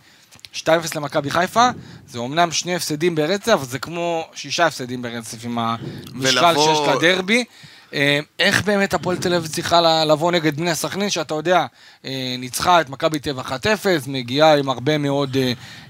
[0.55, 1.69] 2-0 למכבי חיפה,
[2.09, 5.85] זה אומנם שני הפסדים ברצף, אבל זה כמו שישה הפסדים ברצף עם המשקל
[6.45, 7.45] ולבוא- שיש לדרבי.
[7.95, 11.67] אה, איך באמת הפועל תל אביב צריכה לבוא נגד בני הסכנין, שאתה יודע,
[12.05, 13.47] אה, ניצחה את מכבי טבע 1-0,
[14.09, 15.37] מגיעה עם הרבה מאוד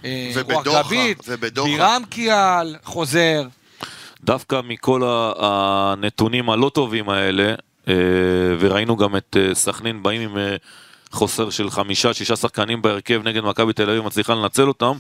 [0.05, 1.69] אה, רוח גבית, ובדוחה.
[1.71, 3.47] בירם קיאל, חוזר.
[4.25, 5.03] דווקא מכל
[5.39, 7.55] הנתונים הלא טובים האלה,
[8.61, 10.37] וראינו גם את סכנין באים עם
[11.15, 14.93] חוסר של חמישה, שישה שחקנים בהרכב נגד מכבי תל אביב, מצליחה לנצל אותם,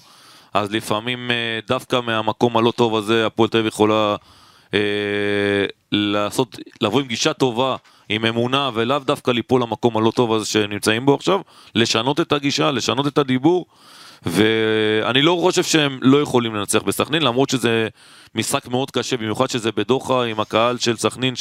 [0.55, 4.17] אז לפעמים אה, דווקא מהמקום הלא טוב הזה, הפועל תל אביב יכולה
[4.75, 4.79] אה,
[5.93, 7.77] לעשות, לבוא עם גישה טובה,
[8.09, 11.41] עם אמונה, ולאו דווקא ליפול למקום הלא טוב הזה שהם נמצאים בו עכשיו,
[11.75, 13.67] לשנות את הגישה, לשנות את הדיבור.
[14.27, 17.89] ואני לא חושב שהם לא יכולים לנצח בסכנין, למרות שזה
[18.35, 21.35] משחק מאוד קשה, במיוחד שזה בדוחה עם הקהל של סכנין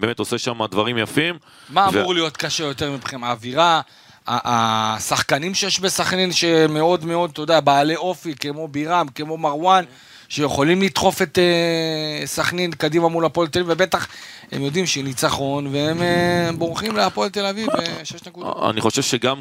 [0.00, 1.34] באמת עושה שם דברים יפים.
[1.68, 3.80] מה ו- אמור להיות קשה יותר מבחינת האווירה?
[4.26, 9.84] השחקנים שיש בסכנין שמאוד מאוד, אתה יודע, בעלי אופי, כמו בירם, כמו מרואן,
[10.28, 14.08] שיכולים לדחוף את אה, סכנין קדימה מול הפועל תל אביב, ובטח
[14.52, 17.68] הם יודעים שהיא ניצחון, והם אה, בורחים להפועל תל אביב
[18.00, 18.70] בשש נקודות.
[18.70, 19.40] אני חושב שגם.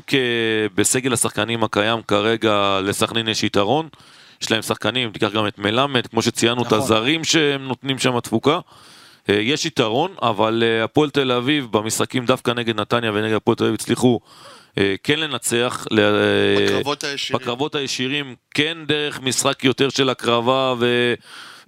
[0.75, 3.89] בסגל השחקנים הקיים כרגע לסכנין יש יתרון.
[4.41, 6.79] יש להם שחקנים, תיקח גם את מלמד, כמו שציינו, את נכון.
[6.79, 8.59] הזרים שהם נותנים שם תפוקה.
[9.29, 13.63] אה, יש יתרון, אבל אה, הפועל תל אביב במשחקים דווקא נגד נתניה ונגד הפועל תל
[13.63, 14.19] אביב הצליחו
[14.77, 15.85] אה, כן לנצח.
[15.91, 15.99] ל-
[16.65, 17.41] בקרבות הישירים.
[17.41, 21.13] בקרבות הישירים, כן דרך משחק יותר של הקרבה ו...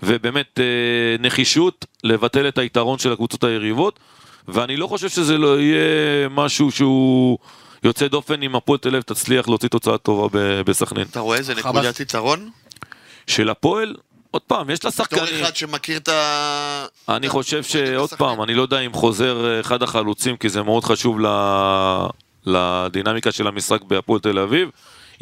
[0.03, 0.59] ובאמת
[1.19, 3.99] נחישות לבטל את היתרון של הקבוצות היריבות.
[4.47, 7.37] ואני לא חושב שזה לא יהיה משהו שהוא
[7.83, 11.07] יוצא דופן אם הפועל תל אביב תצליח להוציא תוצאה טובה בסכנין.
[11.11, 11.55] אתה רואה איזה.
[11.55, 12.49] נקודת יתרון?
[13.27, 13.95] של הפועל,
[14.31, 15.43] עוד פעם, יש לה בתור שחקנים.
[15.43, 16.85] אחד שמכיר את ה...
[17.09, 18.09] אני חושב שעוד.
[18.09, 22.05] פעם, אני לא יודע אם חוזר אה, אחד החלוצים, כי זה מאוד חשוב ל-
[22.45, 24.69] לדינמיקה של המשחק בהפועל תל אביב.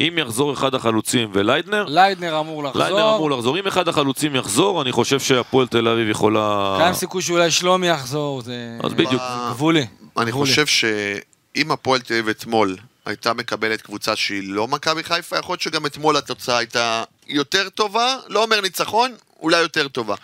[0.00, 2.82] אם יחזור אחד החלוצים וליידנר, ליידנר אמור לחזור.
[2.82, 3.58] ליידנר אמור לחזור.
[3.58, 6.76] אם אחד החלוצים יחזור, אני חושב שהפועל תל אביב יכולה...
[6.80, 9.22] קיים סיכוי שאולי שלומי יחזור, זה אז בדיוק.
[9.50, 9.86] גבולי.
[10.18, 10.32] אני.
[10.32, 15.60] חושב שאם הפועל תל אביב אתמול הייתה מקבלת קבוצה שהיא לא מכבי חיפה, יכול להיות
[15.60, 20.14] שגם אתמול התוצאה הייתה יותר טובה, לא אומר ניצחון, אולי יותר טובה.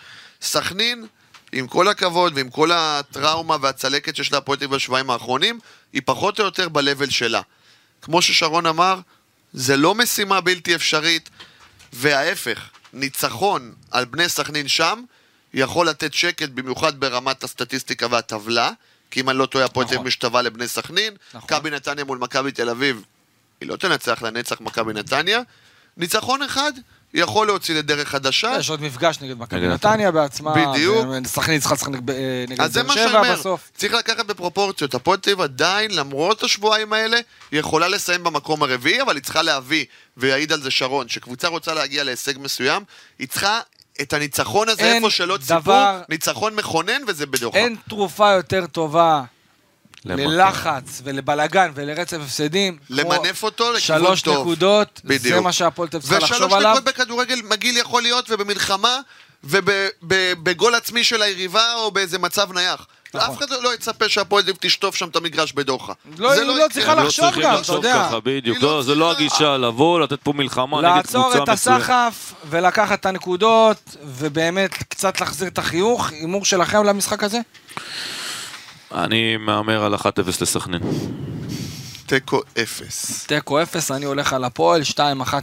[0.41, 1.07] סכנין,
[1.51, 5.59] עם כל הכבוד ועם כל הטראומה והצלקת שיש תל אביב בשבועיים האחרונים,
[5.93, 7.41] היא פחות או יותר ב-level שלה.
[8.01, 8.99] כמו ששרון אמר,
[9.53, 11.29] זה לא משימה בלתי אפשרית,
[11.93, 15.03] וההפך, ניצחון על בני סכנין שם,
[15.53, 18.71] יכול לתת שקט במיוחד ברמת הסטטיסטיקה והטבלה,
[19.11, 20.07] כי אם אני לא טועה, הפועל תל אביב נכון.
[20.07, 21.41] משתווה לבני סכנין, נכון.
[21.43, 23.03] מכבי נתניה מול מכבי תל אביב,
[23.61, 25.41] היא לא תנצח לנצח מכבי נתניה,
[25.97, 26.71] ניצחון אחד
[27.13, 30.53] יכול להוציא לדרך חדשה, יש עוד מפגש נגד מכבי נתניה בעצמה.
[30.53, 31.05] בדיוק.
[31.25, 33.71] סכנין צריכה לשחק נגד אה, נגד אז זה באר מה שאני שבע אומר, בסוף.
[33.75, 34.95] צריך לקחת בפרופורציות.
[34.95, 37.19] הפועל תל אביב עדיין, למרות השבועיים האלה,
[37.51, 39.85] היא יכולה לסיים במקום הרביעי, אבל היא צריכה להביא,
[40.17, 42.83] ויעיד על זה שרון, שקבוצה רוצה להגיע להישג מסוים,
[43.19, 43.59] היא צריכה
[44.01, 47.57] את הניצחון הזה, איפה שלא ציפו, דבר- ניצחון מכונן, וזה בדוחה.
[47.57, 49.23] אין תרופה יותר טובה.
[50.05, 52.77] ללחץ ולבלגן ולרצף הפסדים.
[52.89, 54.41] למנף אותו לכיוון שלוש טוב.
[54.41, 55.43] נקודות, זה בדיוק.
[55.43, 56.71] מה שהפועל תל צריכה ושלוש לחשוב עליו.
[56.73, 58.99] דקות בכדורגל מגעיל יכול להיות, ובמלחמה,
[59.43, 62.87] ובגול עצמי של היריבה, או באיזה מצב נייח.
[63.13, 63.29] נכון.
[63.35, 65.93] אף אחד לא יצפה שהפועל תל אביב תשטוף שם את המגרש בדוחה.
[66.17, 66.69] לא, זה היא לא יקרה.
[66.69, 67.93] צריכה לא לחשוב צריכים גם, אתה יודע.
[67.93, 68.57] ככה, בדיוק.
[68.61, 69.11] לא לא, זה לא.
[69.11, 71.49] הגישה לבוא, לתת פה מלחמה נגד קבוצה לעצור את.
[71.49, 76.09] הסחף ולקחת את הנקודות, ובאמת קצת להחזיר את החיוך.
[76.11, 77.39] הימור שלכם למשחק הזה?
[78.95, 79.99] אני מהמר על 1-0
[80.41, 80.81] לסכנין.
[82.07, 83.25] תיקו אפס.
[83.27, 84.99] תיקו אפס, אני הולך על הפועל, 2-1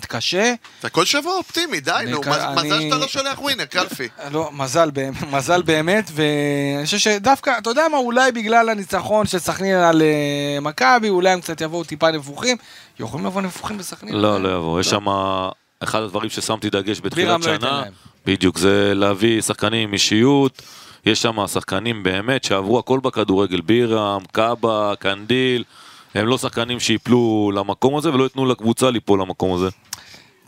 [0.09, 0.55] קשה.
[0.81, 2.21] אתה כל שבוע אופטימי, די, נו,
[2.57, 4.09] מזל שאתה לא שולח ווינר, קלפי.
[4.33, 9.39] לא, מזל, באמת- מזל באמת, ואני חושב שדווקא, אתה יודע מה, אולי בגלל הניצחון של
[9.39, 12.57] סכנין על אה, מכבי, אולי הם קצת יבואו טיפה נפוחים.
[13.01, 14.15] יכולים לבוא נפוחים בסכנין?
[14.15, 14.81] לא, לא יבוא.
[14.81, 15.05] יש שם
[15.81, 17.83] אחד הדברים ששמתי דגש בתחילת שנה.
[18.27, 20.63] בדיוק, זה להביא שחקנים עם אישיות.
[21.07, 23.61] יש שם שחקנים באמת שעברו הכל בכדורגל.
[23.61, 25.65] בירם, קאבה, קנדיל.
[26.15, 29.69] הם לא שחקנים שיפלו למקום הזה ולא ייתנו לקבוצה ליפול למקום הזה.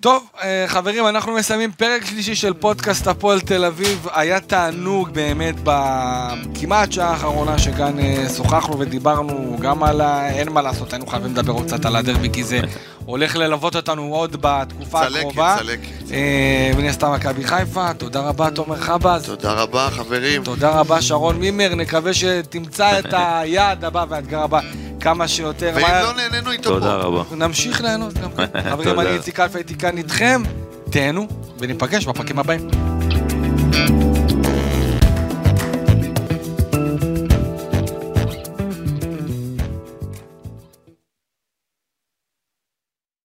[0.00, 4.06] טוב, אה, חברים, אנחנו מסיימים פרק שלישי של פודקאסט הפועל תל אביב.
[4.14, 10.28] היה תענוג באמת בכמעט שעה האחרונה שכאן אה, שוחחנו ודיברנו גם על ה...
[10.28, 12.60] אין מה לעשות, היינו חייבים לדבר עוד קצת על הדרבי, כי זה
[13.06, 15.56] הולך ללוות אותנו עוד בתקופה צלקת, הקרובה.
[15.58, 16.12] צלקת.
[16.12, 19.24] אה, מן הסתם מכבי חיפה, תודה רבה תומר חבז.
[19.26, 20.44] תודה רבה, חברים.
[20.44, 24.60] תודה רבה שרון מימר, נקווה שתמצא את היעד הבא והאתגר הבא
[25.00, 26.02] כמה שיותר ואם מהר.
[26.06, 26.74] לא נהנינו איתו פה.
[26.74, 27.22] תודה רבה.
[27.36, 28.44] נמשיך ליהנות גם כן.
[28.70, 29.02] חברים, תודה.
[29.02, 30.42] אני איציק אלפי, הייתי כאן איתכם,
[30.90, 31.26] תהנו,
[31.58, 32.68] וניפגש בפרקים הבאים.